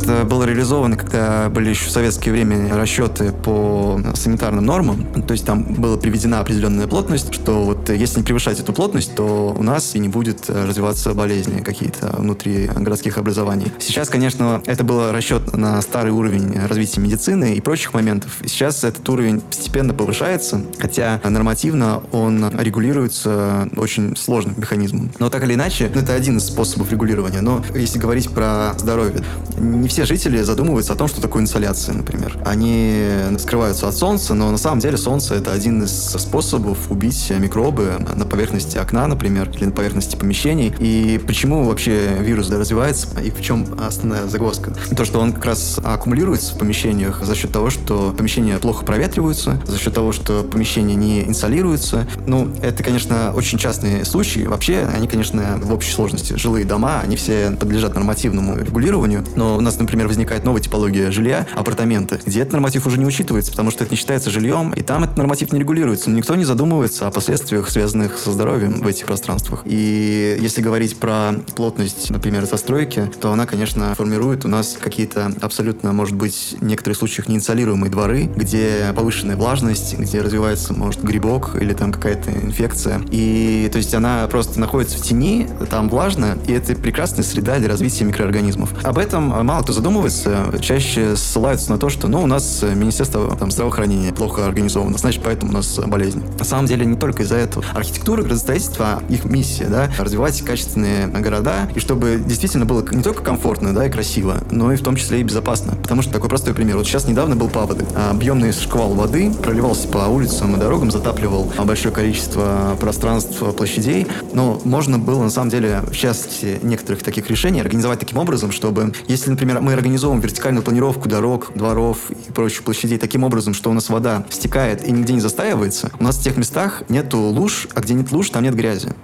Это 0.03 0.25
было 0.25 0.43
реализовано, 0.43 0.97
когда 0.97 1.49
были 1.49 1.69
еще 1.71 1.87
в 1.87 1.91
советское 1.93 2.33
время 2.33 2.75
расчеты 2.75 3.31
по 3.31 4.01
санитарным 4.15 4.67
нормам. 4.67 5.07
То 5.29 5.33
есть 5.33 5.47
там 5.47 5.63
была 5.63 5.97
приведена 5.97 6.41
определенная 6.41 6.89
плотность, 6.89 7.33
что 7.33 7.63
вот 7.63 7.89
если 7.89 8.19
не 8.19 8.25
превышать 8.25 8.59
эту 8.59 8.73
плотность, 8.73 9.15
то 9.15 9.55
у 9.57 9.63
нас 9.63 9.95
и 9.95 10.01
не 10.01 10.09
будет 10.09 10.51
развиваться 10.51 11.15
болезни 11.15 11.61
какие-то 11.61 12.17
внутри 12.19 12.67
городских 12.67 13.17
образований. 13.17 13.71
Сейчас, 13.79 14.09
конечно, 14.09 14.61
это 14.67 14.83
был 14.83 15.13
расчет 15.13 15.57
на 15.57 15.81
старый 15.83 16.11
уровень 16.11 16.59
развития 16.67 17.01
медицины 17.01 17.55
и 17.55 17.61
прочих 17.61 17.95
моментов. 17.95 18.39
Сейчас 18.45 18.83
этот 18.83 19.09
уровень 19.09 19.41
постепенно 19.41 19.95
повышается, 19.95 20.63
хотя 20.81 21.21
нормативно 21.23 22.03
он 22.11 22.51
регулируется 22.59 23.69
очень 23.77 24.17
сложным 24.17 24.55
механизмом. 24.57 25.13
Но 25.21 25.31
так 25.31 25.45
или 25.45 25.55
иначе, 25.55 25.93
это 25.95 26.13
один 26.15 26.39
из 26.39 26.47
способов 26.47 26.91
регулирования. 26.91 27.41
Но 27.41 27.65
если 27.73 28.01
говорить 28.01 28.31
про 28.31 28.73
здоровье, 28.77 29.23
не 29.63 29.89
все 29.89 30.05
жители 30.05 30.43
задумываются 30.43 30.93
о 30.93 30.97
том, 30.97 31.09
что 31.09 31.21
такое 31.21 31.43
инсоляция, 31.43 31.95
например. 31.95 32.37
Они 32.45 33.07
скрываются 33.39 33.89
от 33.89 33.97
солнца, 33.97 34.35
но 34.35 34.51
на 34.51 34.59
самом 34.59 34.81
деле 34.81 34.97
солнце 34.97 35.37
это 35.37 35.53
один 35.53 35.85
из 35.85 35.93
способов 35.93 36.91
убить 36.91 37.33
микробы 37.39 37.95
на 38.15 38.27
поверхности 38.27 38.77
окна, 38.77 39.07
например, 39.07 39.51
или 39.51 39.67
на 39.67 39.73
поверхности 39.73 40.17
помещений. 40.17 40.75
И 40.79 41.21
почему 41.27 41.65
вообще 41.65 42.17
вирус 42.21 42.51
развивается, 42.51 43.09
и 43.21 43.31
в 43.31 43.41
чем 43.41 43.67
основная 43.81 44.27
загвоздка? 44.27 44.75
То, 44.97 45.05
что 45.05 45.21
он 45.21 45.33
как 45.33 45.45
раз 45.45 45.79
аккумулируется 45.83 46.55
в 46.55 46.59
помещениях 46.59 47.25
за 47.25 47.35
счет 47.35 47.53
того, 47.53 47.71
что 47.71 48.15
помещения 48.17 48.59
плохо 48.59 48.85
проветриваются, 48.85 49.61
за 49.67 49.79
счет 49.79 49.95
того, 49.95 50.13
что 50.13 50.43
помещения 50.43 50.95
не 50.95 51.23
инсолируются. 51.23 52.07
Ну, 52.27 52.49
это, 52.63 52.83
конечно, 52.83 53.33
очень 53.35 53.59
частные 53.59 54.05
случаи. 54.05 54.41
Вообще, 54.41 54.89
они, 54.93 55.07
конечно, 55.07 55.61
в 55.63 55.73
общей 55.73 55.93
сложности. 55.93 56.35
Жилые 56.37 56.65
дома, 56.65 57.01
они 57.01 57.17
все 57.17 57.51
подлежат 57.59 57.95
нормативному 57.95 58.57
регулированию, 58.59 59.25
но 59.37 59.52
у 59.57 59.61
нас, 59.61 59.79
например, 59.79 60.09
возникает 60.09 60.45
новая 60.45 60.61
типология 60.61 61.11
жилья, 61.11 61.47
апартаменты, 61.55 62.21
где 62.25 62.41
этот 62.41 62.53
норматив 62.53 62.87
уже 62.87 62.99
не 62.99 63.07
учитывается, 63.07 63.51
потому 63.51 63.71
что 63.71 63.85
это 63.85 63.93
не 63.93 63.97
считается 63.97 64.31
жильем, 64.31 64.73
и 64.73 64.83
там 64.83 65.05
этот 65.05 65.17
норматив 65.17 65.53
не 65.53 65.59
регулируется. 65.59 66.11
Никто 66.11 66.35
не 66.35 66.45
задумывается 66.45 67.07
о 67.07 67.11
последствиях, 67.11 67.69
связанных 67.71 68.19
со 68.19 68.33
здоровьем 68.33 68.81
в 68.81 68.87
этих 68.87 69.07
пространствах. 69.07 69.63
И 69.65 70.37
если 70.41 70.63
говорить 70.63 70.97
про 70.99 71.33
плотность, 71.55 72.11
например, 72.11 72.47
застройки, 72.47 73.11
то 73.21 73.33
она, 73.33 73.47
конечно, 73.47 73.95
формирует 73.95 74.45
у 74.45 74.49
нас 74.49 74.77
какие-то 74.81 75.33
абсолютно, 75.41 75.93
может 75.93 76.15
быть, 76.15 76.57
в 76.61 76.65
некоторых 76.65 76.99
случаях 76.99 77.29
неинсолируемые 77.29 77.91
дворы, 77.91 78.25
где 78.25 78.93
повышенная 78.95 79.37
влажность, 79.37 79.99
где 79.99 80.21
развивается, 80.21 80.73
может, 80.73 81.03
грибок 81.03 81.57
или 81.61 81.73
там 81.75 81.93
какая-то 81.93 82.31
инфекция. 82.31 83.01
И 83.11 83.69
то 83.73 83.79
есть 83.79 83.95
она 83.95 84.27
просто 84.29 84.61
находится 84.61 84.99
в 84.99 85.03
тени, 85.03 85.49
там 85.71 85.89
влажно, 85.89 86.39
и 86.47 86.53
это 86.53 86.75
прекрасная 86.75 87.25
среда 87.25 87.59
для 87.59 87.69
развития 87.69 88.05
микроорганизмов. 88.05 88.73
Об 88.85 88.99
этом 88.99 89.42
мало 89.43 89.63
кто 89.63 89.73
задумывается, 89.73 90.53
чаще 90.61 91.17
ссылаются 91.17 91.71
на 91.71 91.79
то, 91.79 91.89
что 91.89 92.09
ну, 92.09 92.23
у 92.23 92.27
нас 92.27 92.63
Министерство 92.63 93.37
там, 93.37 93.51
здравоохранения 93.51 94.13
плохо 94.13 94.47
организовано, 94.47 94.99
значит, 94.99 95.23
поэтому 95.25 95.53
у 95.53 95.55
нас 95.55 95.79
болезнь. 95.79 96.23
На 96.39 96.45
самом 96.45 96.67
деле 96.67 96.85
не 96.87 96.97
только 96.97 97.23
из-за 97.23 97.37
этого. 97.37 97.65
Архитектура, 97.75 98.23
градостроительство, 98.23 99.03
их 99.09 99.25
миссия, 99.25 99.67
да, 99.67 99.91
развивать 99.99 100.41
качественные 100.43 101.09
города, 101.09 101.69
и 101.75 101.81
чтобы 101.81 102.23
действительно 102.25 102.67
было 102.67 102.85
не 102.93 103.03
только 103.03 103.23
комфортно, 103.23 103.75
да, 103.75 103.87
и 103.87 103.91
красиво, 103.91 104.39
но 104.51 104.73
и 104.73 104.77
в 104.77 104.83
том 104.83 104.97
числе 104.97 105.21
и 105.21 105.23
безопасно. 105.23 105.77
Потому 105.77 106.03
что 106.03 106.13
такой 106.13 106.29
простой 106.29 106.55
пример. 106.55 106.77
Вот 106.77 106.87
сейчас 106.87 107.07
недавно 107.07 107.37
был 107.37 107.49
паводок. 107.49 107.89
Объемный 108.11 108.53
шквал 108.53 108.95
воды 108.95 109.33
проливался 109.43 109.89
по 109.89 109.99
улицам 110.09 110.57
и 110.57 110.59
дорогам, 110.59 110.91
затапливал 110.91 111.53
большое 111.65 111.95
количество 111.95 112.77
пространств, 112.81 113.39
площадей, 113.57 114.07
но 114.33 114.61
можно 114.65 114.99
было, 114.99 115.23
на 115.23 115.31
самом 115.31 115.51
деле, 115.51 115.83
в 115.87 115.95
частности, 115.97 116.59
некоторых 116.63 117.03
таких 117.03 117.29
решений 117.31 117.61
организовать 117.61 118.01
таким 118.01 118.19
образом, 118.19 118.53
чтобы, 118.53 118.93
если, 119.09 119.32
например, 119.33 119.61
мы 119.61 119.73
организовываем 119.73 120.23
вертикальную 120.23 120.63
планировку 120.63 121.09
дорог, 121.09 121.53
дворов 121.55 122.11
и 122.11 122.33
прочих 122.33 122.63
площадей 122.63 122.99
таким 122.99 123.25
образом, 123.25 123.55
что 123.55 123.71
у 123.71 123.73
нас 123.73 123.89
вода 123.89 124.25
стекает 124.31 124.87
и 124.87 124.93
нигде 124.93 125.15
не 125.15 125.21
застаивается, 125.21 125.91
у 125.99 126.05
нас 126.05 126.19
в 126.19 126.23
тех 126.23 126.37
местах 126.37 126.85
нету 126.89 127.19
луж, 127.19 127.69
а 127.75 127.81
где 127.81 127.95
нет 127.95 128.13
луж, 128.13 128.31
там 128.31 128.43
нет 128.43 128.55
грязи. 128.55 128.95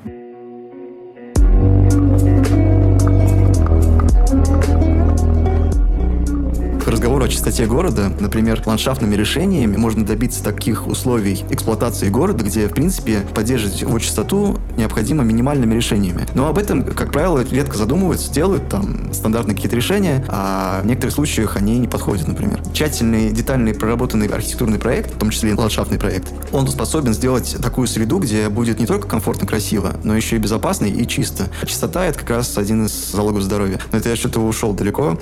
Чистоте 7.28 7.66
города, 7.66 8.12
например, 8.20 8.62
ландшафтными 8.64 9.14
решениями 9.14 9.76
можно 9.76 10.04
добиться 10.04 10.42
таких 10.42 10.86
условий 10.86 11.44
эксплуатации 11.50 12.08
города, 12.08 12.44
где, 12.44 12.68
в 12.68 12.74
принципе, 12.74 13.20
поддерживать 13.34 13.80
его 13.80 13.98
чистоту 13.98 14.58
необходимо 14.76 15.24
минимальными 15.24 15.74
решениями. 15.74 16.26
Но 16.34 16.48
об 16.48 16.58
этом, 16.58 16.84
как 16.84 17.12
правило, 17.12 17.44
редко 17.44 17.76
задумываются, 17.76 18.32
делают 18.32 18.68
там 18.68 19.12
стандартные 19.12 19.54
какие-то 19.54 19.76
решения, 19.76 20.24
а 20.28 20.80
в 20.82 20.86
некоторых 20.86 21.14
случаях 21.14 21.56
они 21.56 21.78
не 21.78 21.88
подходят, 21.88 22.26
например. 22.26 22.60
Тщательный, 22.72 23.30
детальный, 23.30 23.74
проработанный 23.74 24.26
архитектурный 24.26 24.78
проект, 24.78 25.14
в 25.14 25.18
том 25.18 25.30
числе 25.30 25.54
ландшафтный 25.54 25.98
проект, 25.98 26.32
он 26.52 26.66
способен 26.68 27.14
сделать 27.14 27.56
такую 27.60 27.86
среду, 27.86 28.18
где 28.18 28.48
будет 28.48 28.78
не 28.80 28.86
только 28.86 29.06
комфортно, 29.08 29.46
красиво, 29.46 29.96
но 30.04 30.16
еще 30.16 30.36
и 30.36 30.38
безопасно 30.38 30.86
и 30.86 31.06
чисто. 31.06 31.48
Чистота— 31.66 32.04
это 32.06 32.18
как 32.18 32.30
раз 32.30 32.56
один 32.58 32.86
из 32.86 33.12
залогов 33.12 33.42
здоровья. 33.42 33.80
Но 33.92 33.98
это 33.98 34.08
я 34.08 34.16
что-то 34.16 34.40
ушел 34.40 34.72
далеко. 34.72 35.18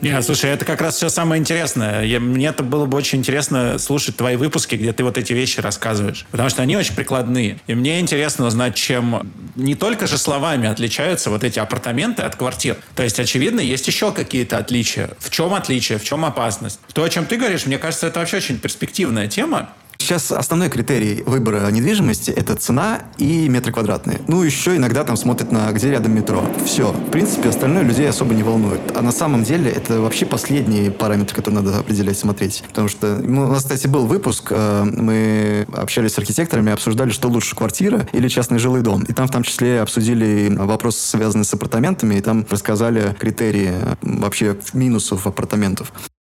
Не, 0.00 0.20
слушай, 0.22 0.50
это 0.50 0.64
как 0.64 0.80
раз 0.80 0.96
все 0.96 1.08
самое 1.08 1.40
интересное. 1.40 2.04
Я, 2.04 2.20
мне 2.20 2.48
это 2.48 2.62
было 2.62 2.86
бы 2.86 2.96
очень 2.98 3.18
интересно 3.18 3.78
слушать 3.78 4.16
твои 4.16 4.36
выпуски, 4.36 4.74
где 4.74 4.92
ты 4.92 5.04
вот 5.04 5.16
эти 5.18 5.32
вещи 5.32 5.60
рассказываешь. 5.60 6.26
Потому 6.30 6.48
что 6.50 6.62
они 6.62 6.76
очень 6.76 6.94
прикладные. 6.94 7.58
И 7.66 7.74
мне 7.74 7.98
интересно 8.00 8.46
узнать, 8.46 8.74
чем 8.74 9.32
не 9.54 9.74
только 9.74 10.06
же 10.06 10.18
словами 10.18 10.68
отличаются 10.68 11.30
вот 11.30 11.44
эти 11.44 11.58
апартаменты 11.58 12.22
от 12.22 12.36
квартир. 12.36 12.76
То 12.94 13.02
есть, 13.02 13.18
очевидно, 13.18 13.60
есть 13.60 13.86
еще 13.86 14.12
какие-то 14.12 14.58
отличия. 14.58 15.10
В 15.18 15.30
чем 15.30 15.54
отличие, 15.54 15.98
в 15.98 16.04
чем 16.04 16.24
опасность? 16.24 16.80
То, 16.92 17.02
о 17.02 17.08
чем 17.08 17.26
ты 17.26 17.36
говоришь, 17.36 17.66
мне 17.66 17.78
кажется, 17.78 18.06
это 18.06 18.20
вообще 18.20 18.38
очень 18.38 18.58
перспективная 18.58 19.28
тема. 19.28 19.70
Сейчас 19.98 20.30
основной 20.30 20.68
критерий 20.68 21.22
выбора 21.26 21.68
недвижимости– 21.70 22.30
это 22.36 22.54
цена 22.54 23.02
и 23.18 23.48
метры 23.48 23.72
квадратные. 23.72 24.20
Ну, 24.28 24.42
еще 24.42 24.76
иногда 24.76 25.02
там 25.04 25.16
смотрят 25.16 25.50
на 25.50 25.70
где 25.72 25.90
рядом 25.90 26.14
метро. 26.14 26.44
Все. 26.64 26.92
В 26.92 27.10
принципе, 27.10 27.48
остальное 27.48 27.82
людей 27.82 28.08
особо 28.08 28.34
не 28.34 28.42
волнует. 28.42 28.80
А 28.94 29.02
на 29.02 29.10
самом 29.10 29.42
деле 29.42 29.70
это 29.70 30.00
вообще 30.00 30.24
последние 30.24 30.90
параметры, 30.90 31.34
которые 31.34 31.62
надо 31.62 31.78
определять, 31.78 32.18
смотреть. 32.18 32.62
Потому 32.68 32.88
что 32.88 33.18
ну, 33.22 33.46
у 33.46 33.48
нас, 33.48 33.64
кстати, 33.64 33.86
был 33.86 34.06
выпуск, 34.06 34.48
э, 34.50 34.84
мы 34.84 35.66
общались 35.74 36.12
с 36.12 36.18
архитекторами, 36.18 36.72
обсуждали, 36.72 37.10
что 37.10 37.28
лучше, 37.28 37.56
квартира 37.56 38.08
или 38.12 38.28
частный 38.28 38.58
жилой 38.58 38.82
дом. 38.82 39.02
И 39.02 39.12
там 39.12 39.26
в 39.26 39.30
том 39.30 39.42
числе 39.42 39.80
обсудили 39.80 40.54
вопросы, 40.56 41.00
связанные 41.00 41.44
с 41.44 41.54
апартаментами, 41.54 42.14
и 42.14 42.20
там 42.20 42.46
рассказали 42.48 43.16
критерии 43.18 43.72
вообще 44.02 44.56
минусов 44.72 45.26
апартаментов. 45.26 45.92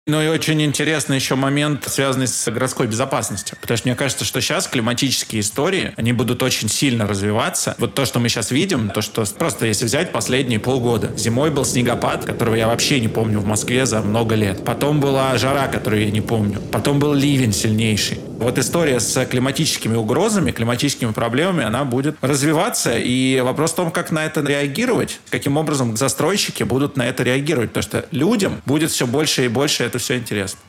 Ну 0.09 0.23
и 0.23 0.27
очень 0.27 0.63
интересный 0.63 1.17
еще 1.17 1.35
момент, 1.35 1.85
связанный 1.87 2.29
с 2.29 2.51
городской 2.51 2.87
безопасностью. 2.87 3.59
Потому 3.61 3.77
что 3.77 3.89
мне 3.89 3.95
кажется, 3.95 4.25
что 4.25 4.41
сейчас 4.41 4.67
климатические 4.67 5.43
истории, 5.43 5.93
они 5.99 6.15
будут 6.15 6.43
очень 6.43 6.71
сильно 6.71 7.07
развиваться. 7.07 7.75
Вот 7.77 7.93
то, 7.93 8.07
что 8.07 8.19
мы 8.19 8.31
сейчас 8.31 8.51
видим, 8.51 8.89
то, 8.89 9.03
что 9.03 9.23
просто 9.39 9.67
если 9.67 9.85
взять 9.85 10.11
последние 10.11 10.61
полгода. 10.61 11.13
Зимой 11.15 11.51
был 11.51 11.67
снегопад, 11.67 12.25
которого 12.25 12.55
я 12.55 12.69
вообще 12.69 13.01
не 13.01 13.09
помню 13.09 13.41
в 13.41 13.45
Москве 13.45 13.85
за 13.85 14.01
много 14.01 14.35
лет. 14.35 14.65
Потом 14.65 14.99
была 14.99 15.37
жара, 15.37 15.69
которую 15.69 16.03
я 16.03 16.11
не 16.11 16.23
помню. 16.23 16.59
Потом 16.73 16.99
был 16.99 17.13
ливень 17.13 17.53
сильнейший. 17.53 18.19
Вот 18.39 18.57
история 18.57 19.01
с 19.01 19.27
климатическими 19.27 19.97
угрозами, 19.97 20.53
климатическими 20.53 21.13
проблемами, 21.13 21.65
она 21.65 21.85
будет 21.85 22.17
развиваться. 22.23 22.97
И 22.97 23.41
вопрос 23.41 23.73
в 23.73 23.75
том, 23.75 23.91
как 23.91 24.11
на 24.11 24.25
это 24.25 24.41
реагировать, 24.41 25.21
каким 25.29 25.59
образом 25.59 25.99
застройщики 25.99 26.63
будут 26.63 26.97
на 26.97 27.07
это 27.07 27.25
реагировать. 27.25 27.73
Потому 27.73 27.83
что 27.83 28.07
людям 28.11 28.63
будет 28.65 28.91
все 28.91 29.07
больше 29.07 29.45
и 29.45 29.49
больше 29.49 29.85
это 29.85 29.98
все 29.99 30.17
интересно. 30.17 30.61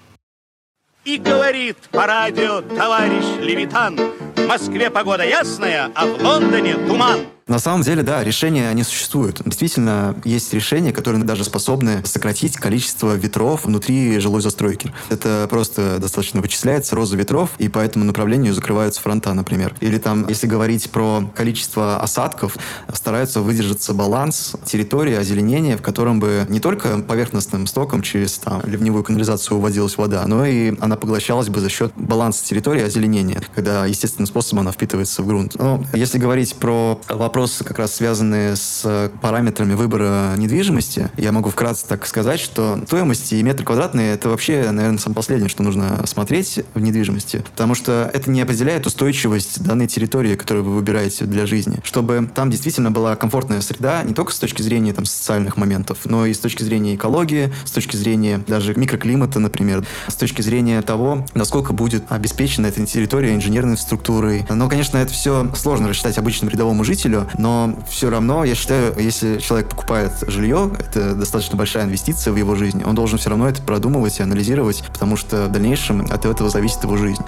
И 1.06 1.18
говорит 1.18 1.78
по 1.92 2.06
радио 2.06 2.62
товарищ 2.62 3.26
Левитан, 3.42 3.98
в 4.40 4.48
Москве 4.48 4.90
погода 4.90 5.24
ясная, 5.24 5.92
а 5.96 6.06
в 6.06 6.22
Лондоне 6.24 6.76
туман. 6.76 7.20
На 7.50 7.58
самом 7.58 7.82
деле, 7.82 8.04
да, 8.04 8.24
решения, 8.24 8.70
они 8.70 8.84
существуют. 8.84 9.42
Действительно, 9.44 10.16
есть 10.24 10.54
решения, 10.54 10.94
которые 10.94 11.24
даже 11.24 11.44
способны 11.44 12.06
сократить 12.06 12.56
количество 12.58 13.16
ветров 13.16 13.66
внутри 13.66 14.20
жилой 14.20 14.42
застройки. 14.42 14.94
Это 15.10 15.48
просто 15.50 15.98
достаточно 15.98 16.42
вычисляется, 16.42 16.96
роза 16.96 17.18
ветров, 17.18 17.50
и 17.58 17.68
по 17.68 17.80
этому 17.80 18.06
направлению 18.06 18.54
закрываются 18.54 19.02
фронта, 19.02 19.34
например. 19.34 19.74
Или 19.80 19.98
там, 19.98 20.28
если 20.30 20.46
говорить 20.46 20.92
про 20.92 21.24
количество 21.36 22.00
осадков, 22.00 22.56
стараются 22.94 23.42
выдержаться 23.42 23.96
баланс 23.96 24.56
территории 24.64 25.16
озеленения, 25.16 25.76
в 25.76 25.82
котором 25.82 26.20
бы 26.20 26.46
не 26.50 26.60
только 26.60 27.00
поверхностным 27.00 27.66
стоком 27.66 28.04
через 28.04 28.38
там, 28.38 28.62
ливневую 28.64 29.04
канализацию 29.04 29.58
уводилась 29.58 29.98
вода, 29.98 30.24
но 30.28 30.46
и 30.46 30.76
она 30.80 30.98
поглощалась 30.98 31.50
бы 31.50 31.62
за 31.62 31.70
счет 31.70 31.94
баланса 31.96 32.46
территории 32.46 32.84
озеленения, 32.84 33.42
когда 33.56 33.88
естественным 33.88 34.28
способом 34.30 34.62
она 34.62 34.72
впитывается 34.72 35.22
в 35.22 35.28
грунт. 35.28 35.56
Но 35.58 35.84
если 35.94 36.18
говорить 36.18 36.56
про 36.56 37.00
вопрос 37.10 37.50
вопросы, 37.50 37.64
как 37.64 37.80
раз 37.80 37.96
связанные 37.96 38.56
с 38.56 39.12
параметрами 39.22 39.74
выбора 39.74 40.36
недвижимости, 40.38 41.10
я 41.18 41.32
могу 41.32 41.50
вкратце 41.50 41.88
так 41.88 42.06
сказать, 42.06 42.40
что 42.40 42.80
стоимость 42.86 43.34
и 43.34 43.42
метры 43.42 43.66
квадратные– 43.66 44.14
это 44.16 44.30
вообще, 44.30 44.70
наверное, 44.72 45.00
самое 45.00 45.16
последнее, 45.16 45.50
что 45.50 45.64
нужно 45.64 46.06
смотреть 46.06 46.60
в 46.74 46.80
недвижимости, 46.80 47.44
потому 47.52 47.76
что 47.76 48.10
это 48.14 48.30
не 48.30 48.42
определяет 48.42 48.86
устойчивость 48.86 49.64
данной 49.64 49.88
территории, 49.88 50.36
которую 50.36 50.66
вы 50.66 50.76
выбираете 50.76 51.26
для 51.26 51.46
жизни. 51.46 51.80
Чтобы 51.84 52.30
там 52.34 52.50
действительно 52.50 52.92
была 52.92 53.16
комфортная 53.16 53.62
среда, 53.62 54.04
не 54.04 54.14
только 54.14 54.34
с 54.34 54.40
точки 54.40 54.62
зрения 54.62 54.94
там, 54.94 55.06
социальных 55.06 55.58
моментов, 55.58 56.00
но 56.06 56.26
и 56.26 56.34
с 56.34 56.40
точки 56.40 56.64
зрения 56.64 56.96
экологии, 56.96 57.54
с 57.66 57.72
точки 57.72 57.96
зрения 57.96 58.44
даже 58.48 58.76
микроклимата, 58.76 59.40
например, 59.40 59.86
с 60.08 60.16
точки 60.16 60.42
зрения 60.42 60.82
того, 60.82 61.26
насколько 61.34 61.74
будет 61.74 62.04
обеспечена 62.10 62.68
эта 62.68 62.86
территория 62.86 63.34
инженерной 63.34 63.78
структурой. 64.20 64.46
Но, 64.50 64.70
конечно, 64.70 64.98
это 64.98 65.12
все 65.12 65.50
сложно 65.56 65.88
рассчитать 65.88 66.18
обычному 66.18 66.52
рядовому 66.52 66.84
жителю, 66.84 67.28
но 67.38 67.74
все 67.90 68.10
равно, 68.10 68.44
я 68.44 68.56
считаю, 68.56 68.94
если 69.00 69.40
человек 69.40 69.70
покупает 69.70 70.12
жилье, 70.28 70.72
это 70.78 71.16
достаточно 71.16 71.58
большая 71.58 71.86
инвестиция 71.86 72.34
в 72.34 72.36
его 72.36 72.56
жизнь, 72.56 72.84
он 72.84 72.96
должен 72.96 73.18
все 73.18 73.30
равно 73.30 73.48
это 73.48 73.62
продумывать 73.62 74.20
и 74.20 74.24
анализировать, 74.24 74.84
потому 74.92 75.16
что 75.16 75.46
в 75.46 75.52
дальнейшем 75.52 76.08
от 76.10 76.26
этого 76.26 76.50
зависит 76.50 76.84
его 76.84 76.98
жизнь. 76.98 77.24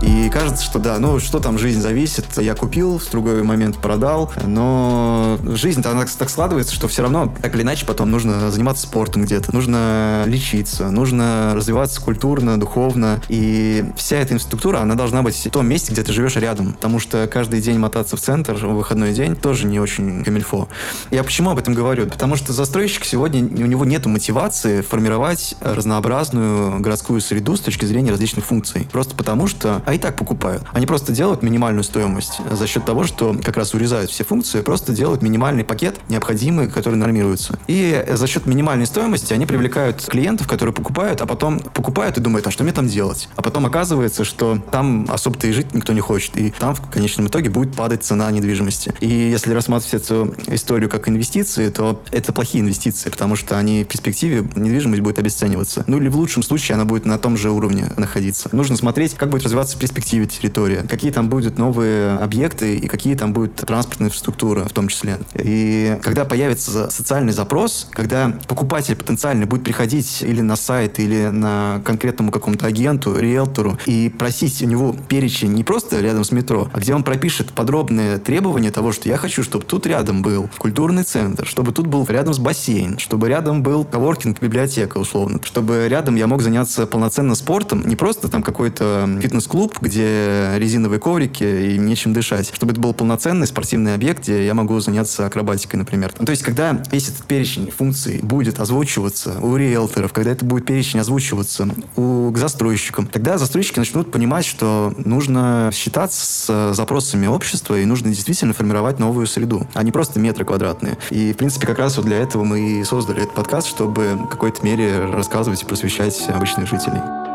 И 0.00 0.30
кажется, 0.30 0.64
что 0.64 0.78
да, 0.78 0.98
ну 0.98 1.18
что 1.18 1.40
там 1.40 1.58
жизнь 1.58 1.80
зависит, 1.80 2.24
я 2.36 2.54
купил, 2.54 2.98
в 2.98 3.10
другой 3.10 3.42
момент 3.42 3.78
продал, 3.78 4.32
но 4.46 5.38
жизнь-то 5.42 5.90
она 5.90 6.04
так 6.06 6.30
складывается, 6.30 6.72
что 6.74 6.86
все 6.86 7.02
равно 7.02 7.34
так 7.42 7.54
или 7.54 7.62
иначе 7.62 7.84
потом 7.84 8.10
нужно 8.10 8.50
заниматься 8.50 8.84
спортом 8.84 9.24
где-то, 9.24 9.52
нужно 9.52 10.22
лечиться, 10.26 10.90
нужно 10.90 11.52
развиваться 11.54 12.00
культурно, 12.00 12.58
духовно, 12.60 13.20
и 13.28 13.84
вся 13.96 14.16
эта 14.18 14.34
инфраструктура, 14.34 14.78
она 14.78 14.94
должна 14.94 15.22
быть 15.22 15.34
в 15.34 15.50
том 15.50 15.66
месте, 15.66 15.92
где 15.92 16.02
ты 16.02 16.12
живешь 16.12 16.36
рядом, 16.36 16.74
потому 16.74 17.00
что 17.00 17.26
каждый 17.26 17.60
день 17.60 17.78
мотаться 17.78 18.16
в 18.16 18.20
центр 18.20 18.54
в 18.54 18.74
выходной 18.74 19.12
день 19.12 19.34
тоже 19.34 19.66
не 19.66 19.80
очень 19.80 20.22
камильфо. 20.24 20.68
Я 21.10 21.24
почему 21.24 21.50
об 21.50 21.58
этом 21.58 21.74
говорю? 21.74 22.06
Потому 22.06 22.36
что 22.36 22.52
застройщик 22.52 23.04
сегодня, 23.04 23.40
у 23.42 23.66
него 23.66 23.84
нет 23.84 24.06
мотивации 24.06 24.82
формировать 24.82 25.56
разнообразную 25.60 26.80
городскую 26.80 27.20
среду 27.20 27.56
с 27.56 27.60
точки 27.60 27.84
зрения 27.84 28.10
различных 28.10 28.44
функций. 28.44 28.88
Просто 28.92 29.16
потому 29.16 29.48
что 29.48 29.82
а 29.88 29.94
и 29.94 29.98
так 29.98 30.16
покупают. 30.16 30.64
Они 30.74 30.84
просто 30.84 31.12
делают 31.12 31.42
минимальную 31.42 31.82
стоимость 31.82 32.40
за 32.50 32.66
счет 32.66 32.84
того, 32.84 33.04
что 33.04 33.34
как 33.42 33.56
раз 33.56 33.72
урезают 33.72 34.10
все 34.10 34.22
функции, 34.22 34.60
просто 34.60 34.92
делают 34.92 35.22
минимальный 35.22 35.64
пакет 35.64 35.96
необходимый, 36.10 36.68
который 36.68 36.96
нормируется. 36.96 37.58
И 37.68 38.04
за 38.06 38.26
счет 38.26 38.44
минимальной 38.44 38.84
стоимости 38.84 39.32
они 39.32 39.46
привлекают 39.46 40.04
клиентов, 40.04 40.46
которые 40.46 40.74
покупают, 40.74 41.22
а 41.22 41.26
потом 41.26 41.60
покупают 41.60 42.18
и 42.18 42.20
думают, 42.20 42.46
а 42.46 42.50
что 42.50 42.64
мне 42.64 42.74
там 42.74 42.86
делать? 42.86 43.30
А 43.34 43.40
потом 43.40 43.64
оказывается, 43.64 44.24
что 44.24 44.58
там 44.70 45.06
особо-то 45.08 45.46
и 45.46 45.52
жить 45.52 45.72
никто 45.72 45.94
не 45.94 46.00
хочет. 46.00 46.36
И 46.36 46.50
там 46.50 46.74
в 46.74 46.90
конечном 46.90 47.28
итоге 47.28 47.48
будет 47.48 47.74
падать 47.74 48.04
цена 48.04 48.30
недвижимости. 48.30 48.92
И 49.00 49.08
если 49.08 49.54
рассматривать 49.54 50.04
эту 50.04 50.34
историю 50.48 50.90
как 50.90 51.08
инвестиции, 51.08 51.70
то 51.70 52.02
это 52.10 52.34
плохие 52.34 52.62
инвестиции, 52.62 53.08
потому 53.08 53.36
что 53.36 53.56
они 53.56 53.84
в 53.84 53.86
перспективе 53.86 54.46
недвижимость 54.54 55.00
будет 55.00 55.18
обесцениваться. 55.18 55.84
Ну 55.86 55.96
или 55.96 56.08
в 56.08 56.16
лучшем 56.16 56.42
случае 56.42 56.74
она 56.74 56.84
будет 56.84 57.06
на 57.06 57.16
том 57.16 57.38
же 57.38 57.50
уровне 57.50 57.90
находиться. 57.96 58.50
Нужно 58.52 58.76
смотреть, 58.76 59.14
как 59.14 59.30
будет 59.30 59.44
развиваться 59.44 59.77
в 59.78 59.80
перспективе 59.80 60.26
территория, 60.26 60.82
какие 60.88 61.12
там 61.12 61.28
будут 61.28 61.56
новые 61.56 62.16
объекты 62.16 62.76
и 62.76 62.88
какие 62.88 63.14
там 63.14 63.32
будет 63.32 63.54
транспортная 63.54 64.08
инфраструктура 64.08 64.64
в 64.64 64.72
том 64.72 64.88
числе. 64.88 65.18
И 65.34 65.96
когда 66.02 66.24
появится 66.24 66.90
социальный 66.90 67.32
запрос, 67.32 67.88
когда 67.92 68.36
покупатель 68.48 68.96
потенциально 68.96 69.46
будет 69.46 69.62
приходить 69.62 70.22
или 70.22 70.40
на 70.40 70.56
сайт, 70.56 70.98
или 70.98 71.28
на 71.28 71.80
конкретному 71.84 72.32
какому-то 72.32 72.66
агенту, 72.66 73.16
риэлтору 73.16 73.78
и 73.86 74.08
просить 74.08 74.60
у 74.62 74.66
него 74.66 74.96
перечень 75.08 75.52
не 75.52 75.62
просто 75.62 76.00
рядом 76.00 76.24
с 76.24 76.32
метро, 76.32 76.68
а 76.72 76.80
где 76.80 76.92
он 76.92 77.04
пропишет 77.04 77.52
подробные 77.52 78.18
требования 78.18 78.72
того, 78.72 78.90
что 78.90 79.08
я 79.08 79.16
хочу, 79.16 79.44
чтобы 79.44 79.64
тут 79.64 79.86
рядом 79.86 80.22
был 80.22 80.50
культурный 80.58 81.04
центр, 81.04 81.46
чтобы 81.46 81.70
тут 81.70 81.86
был 81.86 82.04
рядом 82.08 82.34
с 82.34 82.40
бассейн, 82.40 82.98
чтобы 82.98 83.28
рядом 83.28 83.62
был 83.62 83.84
коворкинг, 83.84 84.40
библиотека 84.40 84.98
условно, 84.98 85.38
чтобы 85.44 85.86
рядом 85.88 86.16
я 86.16 86.26
мог 86.26 86.42
заняться 86.42 86.84
полноценно 86.86 87.36
спортом, 87.36 87.86
не 87.86 87.94
просто 87.94 88.28
там 88.28 88.42
какой-то 88.42 89.08
фитнес-клуб, 89.22 89.67
клуб, 89.68 89.78
где 89.80 90.52
резиновые 90.56 90.98
коврики 90.98 91.44
и 91.44 91.78
нечем 91.78 92.12
дышать. 92.12 92.50
Чтобы 92.54 92.72
это 92.72 92.80
был 92.80 92.94
полноценный 92.94 93.46
спортивный 93.46 93.94
объект, 93.94 94.22
где 94.22 94.44
я 94.46 94.54
могу 94.54 94.78
заняться 94.80 95.26
акробатикой, 95.26 95.78
например. 95.78 96.12
Ну, 96.18 96.26
то 96.26 96.30
есть, 96.30 96.42
когда 96.42 96.82
весь 96.90 97.08
этот 97.08 97.24
перечень 97.24 97.70
функций 97.70 98.20
будет 98.22 98.60
озвучиваться 98.60 99.38
у 99.40 99.56
риэлторов, 99.56 100.12
когда 100.12 100.32
это 100.32 100.44
будет 100.44 100.66
перечень 100.66 101.00
озвучиваться 101.00 101.68
у, 101.96 102.30
к 102.30 102.38
застройщикам, 102.38 103.06
тогда 103.06 103.38
застройщики 103.38 103.78
начнут 103.78 104.10
понимать, 104.10 104.44
что 104.44 104.94
нужно 104.96 105.70
считаться 105.72 106.72
с 106.72 106.74
запросами 106.74 107.26
общества 107.26 107.78
и 107.78 107.84
нужно 107.84 108.10
действительно 108.10 108.54
формировать 108.54 108.98
новую 108.98 109.26
среду, 109.26 109.66
а 109.74 109.82
не 109.82 109.92
просто 109.92 110.18
метры 110.18 110.44
квадратные. 110.44 110.98
И, 111.10 111.32
в 111.32 111.36
принципе, 111.36 111.66
как 111.66 111.78
раз 111.78 111.96
вот 111.96 112.06
для 112.06 112.18
этого 112.18 112.44
мы 112.44 112.80
и 112.80 112.84
создали 112.84 113.22
этот 113.22 113.34
подкаст, 113.34 113.68
чтобы 113.68 114.14
в 114.14 114.28
какой-то 114.28 114.64
мере 114.64 115.04
рассказывать 115.04 115.62
и 115.62 115.66
просвещать 115.66 116.28
обычных 116.28 116.68
жителей. 116.68 117.27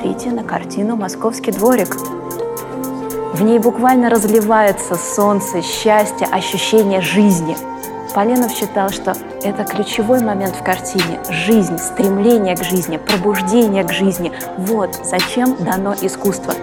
Посмотрите 0.00 0.30
на 0.30 0.44
картину 0.44 0.96
«Московский 0.96 1.52
дворик». 1.52 1.94
В 3.34 3.42
ней 3.42 3.58
буквально 3.58 4.08
разливается 4.08 4.96
солнце, 4.96 5.60
счастье, 5.60 6.26
ощущение 6.26 7.02
жизни. 7.02 7.54
Поленов 8.14 8.50
считал, 8.50 8.88
что 8.88 9.14
это 9.42 9.64
ключевой 9.64 10.22
момент 10.22 10.56
в 10.56 10.64
картине. 10.64 11.20
Жизнь, 11.28 11.76
стремление 11.78 12.56
к 12.56 12.64
жизни, 12.64 12.96
пробуждение 12.96 13.84
к 13.84 13.92
жизни. 13.92 14.32
Вот 14.56 14.98
зачем 15.04 15.54
дано 15.62 15.94
искусство 16.00 16.54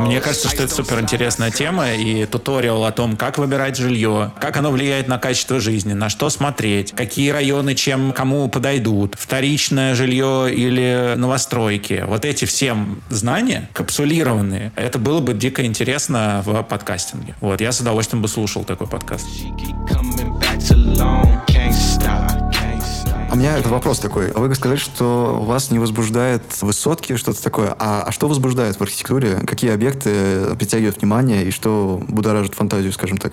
Мне 0.00 0.20
кажется, 0.20 0.48
что 0.48 0.64
это 0.64 0.74
супер 0.74 0.98
интересная 1.00 1.52
тема 1.52 1.92
и 1.92 2.26
туториал 2.26 2.84
о 2.84 2.90
том, 2.90 3.16
как 3.16 3.38
выбирать 3.38 3.76
жилье, 3.76 4.32
как 4.40 4.56
оно 4.56 4.72
влияет 4.72 5.06
на 5.06 5.18
качество 5.18 5.60
жизни, 5.60 5.92
на 5.92 6.08
что 6.08 6.28
смотреть, 6.28 6.90
какие 6.90 7.30
районы 7.30 7.76
чем 7.76 8.10
кому 8.10 8.48
подойдут, 8.48 9.14
вторичное 9.16 9.94
жилье 9.94 10.52
или 10.52 11.14
новостройки. 11.16 12.02
Вот 12.04 12.24
эти 12.24 12.46
все 12.46 12.76
знания 13.10 13.68
капсулированные. 13.72 14.72
Это 14.74 14.98
было 14.98 15.20
бы 15.20 15.34
дико 15.34 15.64
интересно 15.64 16.42
в 16.44 16.64
подкастинге. 16.64 17.36
Вот, 17.40 17.60
я 17.60 17.70
с 17.70 17.78
удовольствием 17.78 18.22
бы 18.22 18.28
слушал 18.28 18.64
такой 18.64 18.88
подкаст. 18.88 19.28
А 23.30 23.34
у 23.34 23.36
меня 23.36 23.58
вопрос 23.66 24.00
такой. 24.00 24.32
Вы 24.32 24.52
сказали, 24.56 24.76
что 24.76 25.40
вас 25.40 25.70
не 25.70 25.78
возбуждает 25.78 26.42
высотки, 26.62 27.16
что-то 27.16 27.40
такое. 27.40 27.76
А, 27.78 28.02
а 28.04 28.10
что 28.10 28.26
возбуждает 28.26 28.74
в 28.74 28.82
архитектуре? 28.82 29.36
Какие 29.46 29.72
объекты 29.72 30.56
притягивают 30.56 31.00
внимание 31.00 31.44
и 31.44 31.52
что 31.52 32.02
будоражит 32.08 32.56
фантазию, 32.56 32.92
скажем 32.92 33.18
так? 33.18 33.32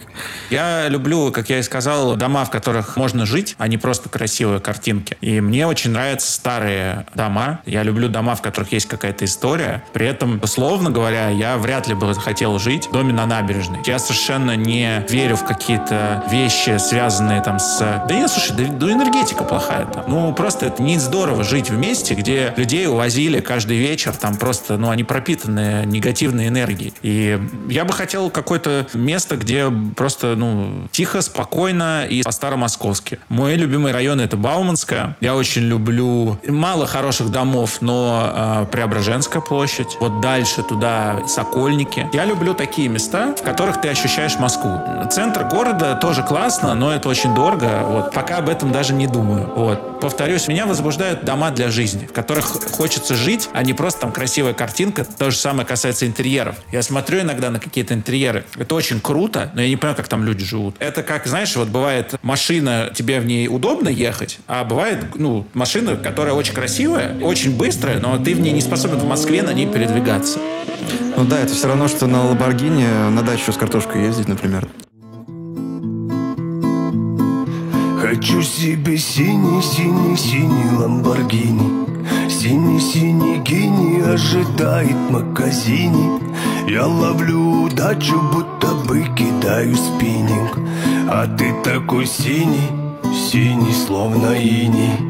Я 0.51 0.87
люблю, 0.87 1.31
как 1.31 1.49
я 1.49 1.57
и 1.57 1.63
сказал, 1.63 2.15
дома, 2.15 2.45
в 2.45 2.51
которых 2.51 2.95
можно 2.95 3.25
жить, 3.25 3.55
а 3.57 3.67
не 3.67 3.79
просто 3.79 4.07
красивые 4.07 4.59
картинки. 4.59 5.17
И 5.19 5.41
мне 5.41 5.65
очень 5.65 5.89
нравятся 5.89 6.31
старые 6.31 7.07
дома. 7.15 7.61
Я 7.65 7.81
люблю 7.81 8.07
дома, 8.07 8.35
в 8.35 8.43
которых 8.43 8.71
есть 8.73 8.85
какая-то 8.85 9.25
история. 9.25 9.83
При 9.93 10.05
этом, 10.05 10.39
условно 10.43 10.91
говоря, 10.91 11.29
я 11.29 11.57
вряд 11.57 11.87
ли 11.87 11.95
бы 11.95 12.13
хотел 12.13 12.59
жить 12.59 12.85
в 12.85 12.91
доме 12.91 13.13
на 13.13 13.25
набережной. 13.25 13.79
Я 13.87 13.97
совершенно 13.97 14.55
не 14.55 15.03
верю 15.09 15.37
в 15.37 15.43
какие-то 15.43 16.23
вещи, 16.29 16.77
связанные 16.77 17.41
там 17.41 17.57
с... 17.57 17.79
Да 17.79 18.13
нет, 18.13 18.29
слушай, 18.29 18.55
да, 18.55 18.71
да 18.71 18.91
энергетика 18.91 19.43
плохая 19.43 19.86
это. 19.89 20.03
Ну, 20.07 20.33
просто 20.33 20.65
это 20.67 20.81
не 20.81 20.97
здорово 20.97 21.43
жить 21.43 21.69
в 21.69 21.77
месте, 21.77 22.13
где 22.13 22.53
людей 22.57 22.87
увозили 22.87 23.39
каждый 23.39 23.77
вечер, 23.77 24.13
там 24.15 24.35
просто, 24.37 24.77
ну, 24.77 24.89
они 24.89 25.03
пропитаны 25.03 25.83
негативной 25.85 26.47
энергией. 26.47 26.93
И 27.01 27.39
я 27.69 27.85
бы 27.85 27.93
хотел 27.93 28.29
какое-то 28.29 28.87
место, 28.93 29.37
где 29.37 29.71
просто, 29.95 30.35
ну, 30.35 30.87
тихо, 30.91 31.21
спокойно 31.21 32.05
и 32.05 32.23
по-старомосковски. 32.23 33.19
Мой 33.29 33.55
любимый 33.55 33.91
район 33.91 34.19
это 34.19 34.37
Бауманская. 34.37 35.15
Я 35.21 35.35
очень 35.35 35.63
люблю 35.63 36.39
мало 36.47 36.85
хороших 36.87 37.29
домов, 37.31 37.77
но 37.81 38.31
э, 38.33 38.65
Преображенская 38.71 39.41
площадь. 39.41 39.97
Вот 39.99 40.21
дальше 40.21 40.63
туда 40.63 41.21
Сокольники. 41.27 42.09
Я 42.13 42.25
люблю 42.25 42.53
такие 42.53 42.87
места, 42.87 43.35
в 43.35 43.43
которых 43.43 43.81
ты 43.81 43.89
ощущаешь 43.89 44.37
Москву. 44.37 44.79
Центр 45.11 45.43
города 45.45 45.95
тоже 45.95 46.23
классно, 46.23 46.73
но 46.75 46.91
это 46.91 47.09
очень 47.09 47.33
дорого. 47.33 47.83
Вот 47.85 48.13
пока 48.13 48.37
об 48.37 48.49
этом 48.49 48.71
даже 48.71 48.93
не 48.93 49.07
думаю. 49.07 49.51
Вот. 49.55 49.76
Повторюсь, 50.01 50.47
меня 50.47 50.65
возбуждают 50.65 51.25
дома 51.25 51.51
для 51.51 51.69
жизни, 51.69 52.05
в 52.05 52.13
которых 52.13 52.45
хочется 52.45 53.15
жить, 53.15 53.49
а 53.53 53.63
не 53.63 53.73
просто 53.73 54.01
там 54.01 54.11
красивая 54.11 54.53
картинка. 54.53 55.05
То 55.05 55.31
же 55.31 55.37
самое 55.37 55.67
касается 55.67 56.05
интерьеров. 56.05 56.55
Я 56.71 56.83
смотрю 56.83 57.21
иногда 57.21 57.49
на 57.49 57.59
какие-то 57.59 57.93
интерьеры. 57.93 58.45
Это 58.57 58.75
очень 58.75 58.99
круто, 58.99 59.51
но 59.53 59.61
я 59.61 59.69
не 59.69 59.75
понимаю, 59.75 59.97
как 59.97 60.07
там 60.07 60.23
люди 60.23 60.45
живут. 60.45 60.75
Это 60.79 61.03
как, 61.03 61.25
знаешь, 61.25 61.55
вот 61.55 61.69
бывает 61.69 62.15
машина, 62.21 62.91
тебе 62.93 63.19
в 63.19 63.25
ней 63.25 63.47
удобно 63.47 63.89
ехать, 63.89 64.39
а 64.47 64.63
бывает, 64.63 65.05
ну, 65.15 65.47
машина, 65.53 65.95
которая 65.95 66.33
очень 66.33 66.53
красивая, 66.53 67.17
очень 67.21 67.55
быстрая, 67.57 67.99
но 67.99 68.17
ты 68.17 68.35
в 68.35 68.39
ней 68.39 68.51
не 68.51 68.61
способен 68.61 68.97
в 68.97 69.07
Москве 69.07 69.41
на 69.41 69.51
ней 69.51 69.67
передвигаться. 69.67 70.39
Ну 71.15 71.25
да, 71.25 71.39
это 71.39 71.53
все 71.53 71.67
равно, 71.67 71.87
что 71.87 72.05
на 72.05 72.23
Ламборгини 72.27 73.09
на 73.09 73.23
дачу 73.23 73.51
с 73.51 73.57
картошкой 73.57 74.03
ездить, 74.03 74.27
например. 74.27 74.67
Хочу 78.27 78.43
себе 78.43 78.97
синий-синий-синий 78.97 80.77
Ламборгини. 80.79 81.85
Синий-синий 82.29 83.39
гений 83.39 84.01
ожидает 84.13 84.95
в 85.09 85.11
магазине. 85.11 86.19
Я 86.67 86.87
ловлю 86.87 87.63
удачу, 87.63 88.21
будто 88.33 88.67
бы 88.85 89.05
кидаю 89.15 89.75
спиннинг. 89.75 90.59
А 91.09 91.25
ты 91.25 91.53
такой 91.63 92.05
синий, 92.05 92.69
синий, 93.31 93.73
словно 93.73 94.33
иней 94.33 95.06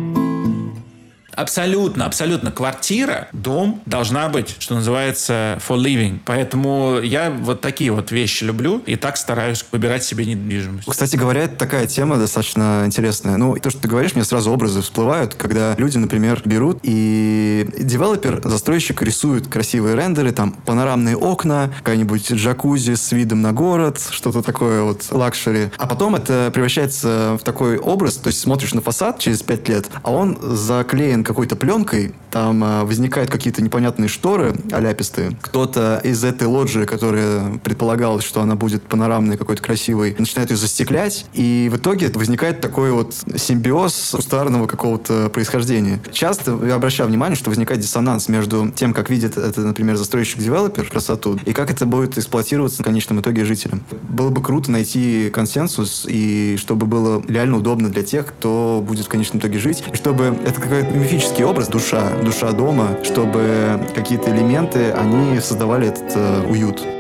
абсолютно, 1.38 2.06
абсолютно 2.06 2.52
квартира, 2.52 3.30
дом 3.32 3.82
должна 3.86 4.28
быть, 4.28 4.56
что 4.60 4.76
называется, 4.76 5.60
for 5.66 5.78
living. 5.78 6.20
Поэтому 6.26 7.00
я 7.00 7.30
вот 7.30 7.62
такие 7.62 7.92
вот 7.92 8.12
вещи 8.12 8.44
люблю 8.44 8.82
и 8.86 8.96
так 8.96 9.18
стараюсь 9.18 9.64
выбирать 9.72 10.04
себе 10.04 10.26
недвижимость. 10.26 10.90
Кстати 10.90 11.16
говоря, 11.16 11.44
это 11.44 11.56
такая 11.56 11.86
тема 11.86 12.18
достаточно 12.18 12.84
интересная. 12.86 13.38
Ну, 13.38 13.56
то, 13.58 13.70
что 13.70 13.82
ты 13.82 13.88
говоришь, 13.88 14.16
мне 14.16 14.24
сразу 14.24 14.52
образы 14.52 14.82
всплывают, 14.82 15.36
когда 15.36 15.76
люди, 15.78 15.98
например, 15.98 16.42
берут 16.44 16.80
и 16.82 17.70
девелопер, 17.78 18.42
застройщик 18.44 19.02
рисует 19.04 19.48
красивые 19.48 19.96
рендеры, 19.96 20.32
там 20.32 20.54
панорамные 20.54 21.16
окна, 21.16 21.72
какая-нибудь 21.78 22.32
джакузи 22.32 22.96
с 22.96 23.12
видом 23.12 23.42
на 23.42 23.54
город, 23.54 24.02
что-то 24.10 24.42
такое 24.42 24.82
вот 24.82 25.06
luxury. 25.12 25.70
А 25.78 25.86
потом 25.86 26.16
это 26.16 26.50
превращается 26.52 27.38
в 27.40 27.44
такой 27.44 27.78
образ, 27.78 28.16
то 28.16 28.28
есть 28.28 28.40
смотришь 28.40 28.74
на 28.74 28.82
фасад 28.82 29.20
через 29.20 29.44
пять 29.44 29.70
лет, 29.70 29.88
а 30.02 30.12
он 30.12 30.40
заклеен 30.42 31.27
какой-то 31.28 31.56
пленкой, 31.56 32.16
там 32.32 32.64
а, 32.64 32.86
возникают 32.86 33.30
какие-то 33.30 33.62
непонятные 33.62 34.08
шторы 34.08 34.56
аляпистые. 34.72 35.38
Кто-то 35.42 36.02
из 36.04 36.24
этой 36.24 36.48
лоджии, 36.48 36.86
которая 36.86 37.58
предполагалось, 37.58 38.24
что 38.24 38.42
она 38.42 38.56
будет 38.56 38.84
панорамной, 38.84 39.38
какой-то 39.38 39.62
красивой, 39.62 40.16
начинает 40.18 40.50
ее 40.50 40.58
застеклять, 40.58 41.26
и 41.34 41.70
в 41.72 41.76
итоге 41.76 42.10
возникает 42.14 42.62
такой 42.62 42.92
вот 42.92 43.14
симбиоз 43.36 44.14
кустарного 44.16 44.68
какого-то 44.68 45.30
происхождения. 45.30 46.00
Часто 46.12 46.58
я 46.66 46.76
обращаю 46.76 47.10
внимание, 47.10 47.36
что 47.36 47.50
возникает 47.50 47.82
диссонанс 47.82 48.30
между 48.30 48.72
тем, 48.72 48.94
как 48.94 49.10
видит 49.10 49.38
это, 49.38 49.62
например, 49.62 49.98
застройщик-девелопер 49.98 50.90
красоту, 50.90 51.38
и 51.46 51.52
как 51.52 51.70
это 51.70 51.86
будет 51.86 52.18
эксплуатироваться 52.18 52.82
в 52.82 52.86
конечном 52.86 53.20
итоге 53.20 53.44
жителям. 53.44 53.84
Было 54.08 54.30
бы 54.30 54.42
круто 54.42 54.72
найти 54.72 55.30
консенсус, 55.34 56.06
и 56.08 56.56
чтобы 56.58 56.88
было 56.88 57.22
реально 57.28 57.58
удобно 57.58 57.90
для 57.90 58.04
тех, 58.04 58.28
кто 58.28 58.82
будет 58.88 59.06
в 59.06 59.10
конечном 59.10 59.40
итоге 59.40 59.60
жить, 59.60 59.84
и 59.92 59.96
чтобы 59.96 60.38
это 60.46 60.62
мифический 60.96 61.17
специфический 61.18 61.46
образ, 61.46 61.68
душа, 61.68 62.12
душа 62.24 62.52
дома, 62.52 62.98
чтобы 63.04 63.80
какие-то 63.96 64.30
элементы, 64.30 64.92
они 64.92 65.40
создавали 65.40 65.88
этот 65.88 66.16
э, 66.16 66.46
уют. 66.48 66.97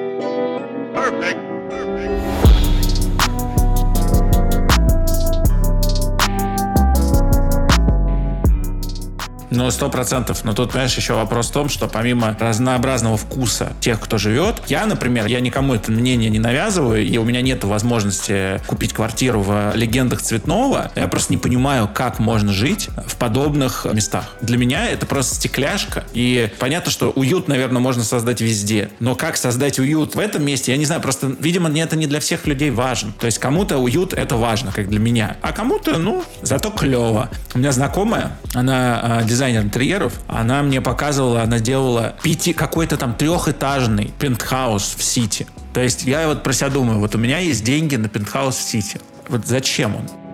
Ну, 9.57 9.71
сто 9.71 9.89
процентов. 9.89 10.43
Но 10.43 10.53
тут, 10.53 10.69
понимаешь, 10.69 10.95
еще 10.95 11.13
вопрос 11.13 11.49
в 11.49 11.51
том, 11.51 11.67
что 11.67 11.87
помимо 11.87 12.37
разнообразного 12.39 13.17
вкуса 13.17 13.73
тех, 13.79 13.99
кто 13.99 14.19
живет, 14.19 14.61
я, 14.67 14.85
например, 14.85 15.25
я 15.25 15.39
никому 15.39 15.73
это 15.73 15.91
мнение 15.91 16.29
не 16.29 16.37
навязываю, 16.37 17.03
и 17.03 17.17
у 17.17 17.23
меня 17.23 17.41
нет 17.41 17.63
возможности 17.63 18.61
купить 18.67 18.93
квартиру 18.93 19.41
в 19.41 19.71
легендах 19.73 20.21
Цветного. 20.21 20.91
Я 20.95 21.07
просто 21.07 21.33
не 21.33 21.39
понимаю, 21.39 21.89
как 21.91 22.19
можно 22.19 22.53
жить 22.53 22.89
в 23.07 23.15
подобных 23.15 23.87
местах. 23.91 24.25
Для 24.41 24.57
меня 24.57 24.85
это 24.85 25.07
просто 25.07 25.33
стекляшка. 25.33 26.03
И 26.13 26.51
понятно, 26.59 26.91
что 26.91 27.09
уют, 27.09 27.47
наверное, 27.47 27.81
можно 27.81 28.03
создать 28.03 28.41
везде. 28.41 28.91
Но 28.99 29.15
как 29.15 29.37
создать 29.37 29.79
уют 29.79 30.13
в 30.13 30.19
этом 30.19 30.45
месте, 30.45 30.71
я 30.71 30.77
не 30.77 30.85
знаю. 30.85 31.01
Просто, 31.01 31.35
видимо, 31.39 31.75
это 31.75 31.95
не 31.95 32.05
для 32.05 32.19
всех 32.19 32.45
людей 32.45 32.69
важно. 32.69 33.11
То 33.19 33.25
есть 33.25 33.39
кому-то 33.39 33.79
уют 33.79 34.13
это 34.13 34.35
важно, 34.35 34.71
как 34.71 34.87
для 34.87 34.99
меня. 34.99 35.37
А 35.41 35.51
кому-то, 35.51 35.97
ну, 35.97 36.23
зато 36.43 36.69
клево. 36.69 37.31
У 37.55 37.57
меня 37.57 37.71
знакомая, 37.71 38.37
она 38.53 39.23
дизайнер 39.25 39.46
дизайнер 39.47 39.61
интерьеров, 39.61 40.13
она 40.27 40.61
мне 40.61 40.81
показывала, 40.81 41.41
она 41.41 41.59
делала 41.59 42.15
пяти, 42.21 42.53
какой-то 42.53 42.97
там 42.97 43.13
трехэтажный 43.15 44.11
пентхаус 44.19 44.95
в 44.97 45.03
Сити. 45.03 45.47
То 45.73 45.81
есть 45.81 46.03
я 46.03 46.27
вот 46.27 46.43
про 46.43 46.53
себя 46.53 46.69
думаю, 46.69 46.99
вот 46.99 47.15
у 47.15 47.17
меня 47.17 47.39
есть 47.39 47.63
деньги 47.63 47.95
на 47.95 48.09
пентхаус 48.09 48.55
в 48.55 48.61
Сити. 48.61 48.99
Вот 49.29 49.45
зачем 49.45 49.95
он? 49.95 50.26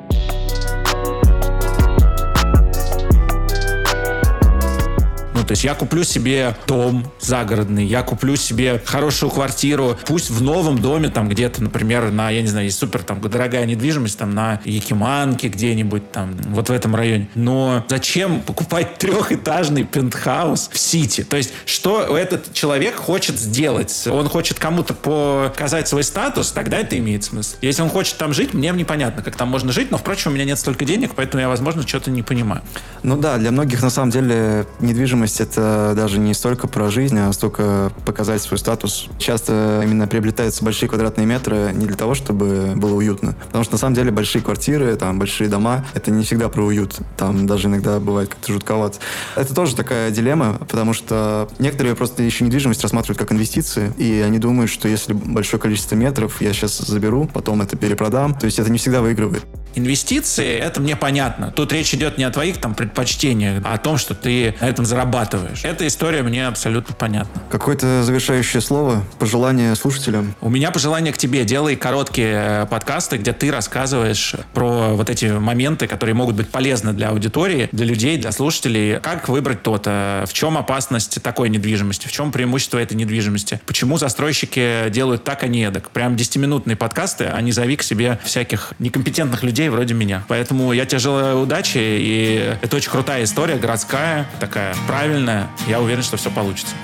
Ну, 5.44 5.48
то 5.48 5.52
есть 5.52 5.66
я 5.66 5.76
куплю 5.76 6.06
себе 6.06 6.56
дом 6.68 7.12
загородный, 7.20 7.86
я 7.86 8.02
куплю 8.02 8.38
себе 8.38 8.82
хорошую 8.86 9.30
квартиру, 9.30 9.98
пусть 10.06 10.30
в 10.30 10.42
новом 10.42 10.80
доме, 10.80 11.10
там 11.10 11.28
где-то, 11.28 11.62
например, 11.62 12.12
на, 12.12 12.30
я 12.30 12.42
не 12.42 12.48
знаю, 12.48 12.68
есть 12.68 12.80
супер 12.80 13.04
там 13.04 13.20
дорогая 13.20 13.66
недвижимость, 13.66 14.18
там 14.18 14.34
на 14.34 14.62
Якиманке 14.64 15.50
где-нибудь, 15.50 16.14
там 16.14 16.34
вот 16.46 16.70
в 16.70 16.72
этом 16.72 16.96
районе. 16.96 17.28
Но 17.36 17.86
зачем 17.90 18.40
покупать 18.40 18.98
трехэтажный 19.00 19.84
пентхаус 19.84 20.70
в 20.72 20.80
Сити? 20.80 21.26
То 21.26 21.36
есть 21.36 21.52
что 21.66 22.18
этот 22.18 22.54
человек 22.54 22.96
хочет 22.96 23.38
сделать? 23.38 24.08
Он 24.08 24.30
хочет 24.30 24.60
кому-то 24.60 24.94
показать 24.94 25.90
свой 25.90 26.06
статус, 26.06 26.54
тогда 26.54 26.78
это 26.78 26.98
имеет 26.98 27.26
смысл. 27.26 27.58
Если 27.60 27.82
он 27.82 27.90
хочет 27.90 28.16
там 28.16 28.34
жить, 28.34 28.54
мне 28.54 28.70
непонятно, 28.70 29.22
как 29.22 29.36
там 29.36 29.50
можно 29.50 29.74
жить, 29.74 29.92
но, 29.92 29.98
впрочем, 29.98 30.32
у 30.32 30.36
меня 30.36 30.46
нет 30.46 30.58
столько 30.58 30.86
денег, 30.86 31.12
поэтому 31.18 31.42
я, 31.42 31.50
возможно, 31.50 31.86
что-то 31.86 32.12
не 32.12 32.24
понимаю. 32.24 32.62
Ну 33.04 33.18
да, 33.18 33.38
для 33.38 33.52
многих, 33.52 33.82
на 33.82 33.90
самом 33.90 34.10
деле, 34.10 34.66
недвижимость 34.80 35.33
недвижимость— 35.34 35.40
это 35.42 35.94
даже 35.96 36.20
не 36.20 36.34
столько 36.34 36.68
про 36.68 36.90
жизнь, 36.90 37.18
а 37.20 37.32
столько 37.34 37.92
показать 38.06 38.42
свой 38.42 38.58
статус. 38.58 39.08
Часто 39.18 39.82
именно 39.84 40.08
приобретаются 40.08 40.64
большие 40.64 40.90
квадратные 40.90 41.26
метры 41.26 41.72
не 41.74 41.86
для 41.86 41.96
того, 41.96 42.16
чтобы 42.16 42.74
было 42.76 42.96
уютно. 42.96 43.36
Потому 43.48 43.64
что 43.64 43.74
на 43.74 43.80
самом 43.80 43.96
деле 43.96 44.12
большие 44.12 44.42
квартиры, 44.42 44.96
там, 44.96 45.20
большие 45.20 45.50
дома— 45.50 45.86
это 45.94 46.12
не 46.12 46.24
всегда 46.24 46.50
про 46.50 46.64
уют. 46.64 47.00
Там 47.18 47.48
даже 47.48 47.68
иногда 47.68 48.00
бывает 48.00 48.30
как-то 48.30 48.54
жутковато. 48.54 49.00
Это 49.36 49.54
тоже 49.54 49.76
такая 49.76 50.12
дилемма, 50.12 50.58
потому 50.60 50.94
что 50.94 51.48
некоторые 51.60 51.96
просто 51.96 52.24
еще 52.24 52.46
недвижимость 52.46 52.82
рассматривают 52.82 53.18
как 53.18 53.32
инвестиции, 53.32 53.92
и 53.98 54.24
они 54.26 54.40
думают, 54.40 54.70
что 54.72 54.88
если 54.88 55.14
большое 55.14 55.62
количество 55.62 55.96
метров 55.96 56.42
я 56.42 56.54
сейчас 56.54 56.78
заберу, 56.78 57.30
потом 57.34 57.62
это 57.62 57.78
перепродам, 57.78 58.34
то 58.34 58.46
есть 58.46 58.60
это 58.60 58.72
не 58.72 58.78
всегда 58.78 59.02
выигрывает. 59.02 59.44
Инвестиции, 59.76 60.58
это 60.58 60.80
мне 60.82 60.96
понятно. 60.96 61.52
Тут 61.52 61.74
речь 61.74 61.94
идет 61.94 62.18
не 62.18 62.24
о 62.24 62.30
твоих 62.30 62.58
там 62.58 62.76
предпочтениях, 62.76 63.62
а 63.66 63.74
о 63.74 63.78
том, 63.78 63.98
что 63.98 64.14
ты 64.14 64.56
на 64.62 64.70
этом 64.70 64.86
зарабатываешь. 64.86 65.64
Эта 65.64 65.88
история 65.88 66.22
мне 66.24 66.48
абсолютно 66.48 66.94
понятна. 66.94 67.42
Какое-то 67.50 68.04
завершающее 68.04 68.62
слово, 68.62 69.04
пожелание 69.20 69.76
слушателям? 69.76 70.36
У 70.42 70.50
меня 70.50 70.72
пожелание 70.72 71.12
к 71.14 71.18
тебе. 71.18 71.44
Делай 71.44 71.76
короткие 71.76 72.64
э, 72.64 72.66
подкасты, 72.68 73.18
где 73.18 73.34
ты 73.34 73.52
рассказываешь 73.52 74.36
про 74.54 74.94
вот 74.94 75.10
эти 75.10 75.26
моменты, 75.26 75.88
которые 75.88 76.16
могут 76.16 76.36
быть 76.36 76.50
полезны 76.50 76.94
для 76.94 77.10
аудитории, 77.10 77.70
для 77.72 77.86
людей, 77.86 78.18
для 78.18 78.32
слушателей. 78.32 79.00
Как 79.00 79.28
выбрать 79.28 79.64
то-то? 79.64 80.26
В 80.28 80.34
чем 80.34 80.58
опасность 80.58 81.22
такой 81.22 81.50
недвижимости? 81.50 82.08
В 82.08 82.12
чем 82.12 82.32
преимущество 82.32 82.78
этой 82.78 82.96
недвижимости? 82.96 83.60
Почему 83.66 83.98
застройщики 83.98 84.90
делают 84.90 85.24
так, 85.24 85.44
а 85.44 85.48
не 85.48 85.64
эдак? 85.64 85.90
Прям 85.90 86.16
10-минутные 86.16 86.76
подкасты, 86.76 87.26
а 87.26 87.42
не 87.42 87.52
зови 87.52 87.76
к 87.76 87.84
себе 87.84 88.20
всяких 88.24 88.74
некомпетентных 88.80 89.44
людей, 89.44 89.63
людей 89.64 89.70
вроде 89.70 89.94
меня. 89.94 90.24
Поэтому 90.28 90.74
я 90.74 90.86
тебе 90.86 91.00
желаю 91.00 91.40
удачи, 91.40 91.78
и 91.78 92.56
это 92.62 92.76
очень 92.76 92.92
крутая 92.92 93.24
история, 93.24 93.56
городская, 93.56 94.26
такая 94.40 94.76
правильная. 94.88 95.48
Я 95.68 95.80
уверен, 95.80 96.04
что 96.04 96.18
все 96.18 96.30
получится. 96.30 96.76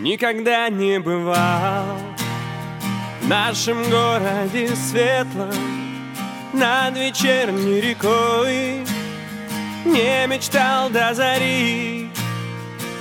Никогда 0.00 0.68
не 0.68 1.00
бывал 1.00 1.98
в 3.22 3.28
нашем 3.28 3.82
городе 3.88 4.68
светлом 4.76 5.50
над 6.52 6.96
вечерней 6.98 7.80
рекой 7.80 8.84
Не 9.86 10.26
мечтал 10.26 10.90
до 10.90 11.14
зари 11.14 12.10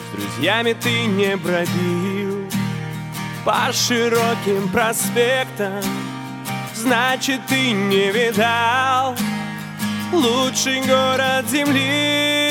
С 0.08 0.16
друзьями 0.16 0.74
ты 0.82 1.06
не 1.08 1.36
бродил 1.36 2.48
По 3.44 3.74
широким 3.74 4.70
проспектам 4.72 5.84
значит 6.84 7.40
ты 7.48 7.72
не 7.72 8.12
видал 8.12 9.16
лучший 10.12 10.82
город 10.82 11.46
земли. 11.50 12.43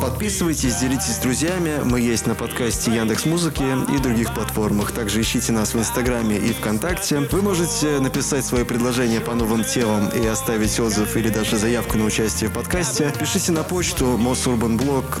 Подписывайтесь, 0.00 0.76
делитесь 0.76 1.16
с 1.16 1.18
друзьями. 1.18 1.80
Мы 1.84 2.00
есть 2.00 2.26
на 2.26 2.34
подкасте 2.34 2.90
Яндекс 2.94 3.26
Музыки 3.26 3.62
и 3.94 3.98
других 3.98 4.34
платформах. 4.34 4.92
Также 4.92 5.20
ищите 5.20 5.52
нас 5.52 5.74
в 5.74 5.78
Инстаграме 5.78 6.36
и 6.36 6.52
ВКонтакте. 6.52 7.20
Вы 7.30 7.42
можете 7.42 8.00
написать 8.00 8.44
свои 8.44 8.64
предложения 8.64 9.20
по 9.20 9.34
новым 9.34 9.64
темам 9.64 10.08
и 10.08 10.26
оставить 10.26 10.78
отзыв 10.80 11.16
или 11.16 11.28
даже 11.28 11.56
заявку 11.56 11.98
на 11.98 12.04
участие 12.04 12.50
в 12.50 12.52
подкасте. 12.52 13.12
Пишите 13.18 13.52
на 13.52 13.62
почту 13.62 14.18
mosurbanblog. 14.18 15.20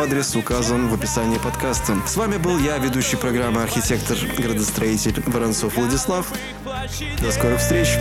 Адрес 0.00 0.36
указан 0.36 0.88
в 0.88 0.94
описании 0.94 1.38
подкаста. 1.38 1.96
С 2.06 2.16
вами 2.16 2.36
был 2.36 2.58
я, 2.58 2.78
ведущий 2.78 3.16
программы 3.16 3.62
архитектор, 3.62 4.16
градостроитель 4.36 5.22
Воронцов 5.26 5.76
Владислав. 5.76 6.26
До 7.20 7.30
скорых 7.32 7.60
встреч! 7.60 7.98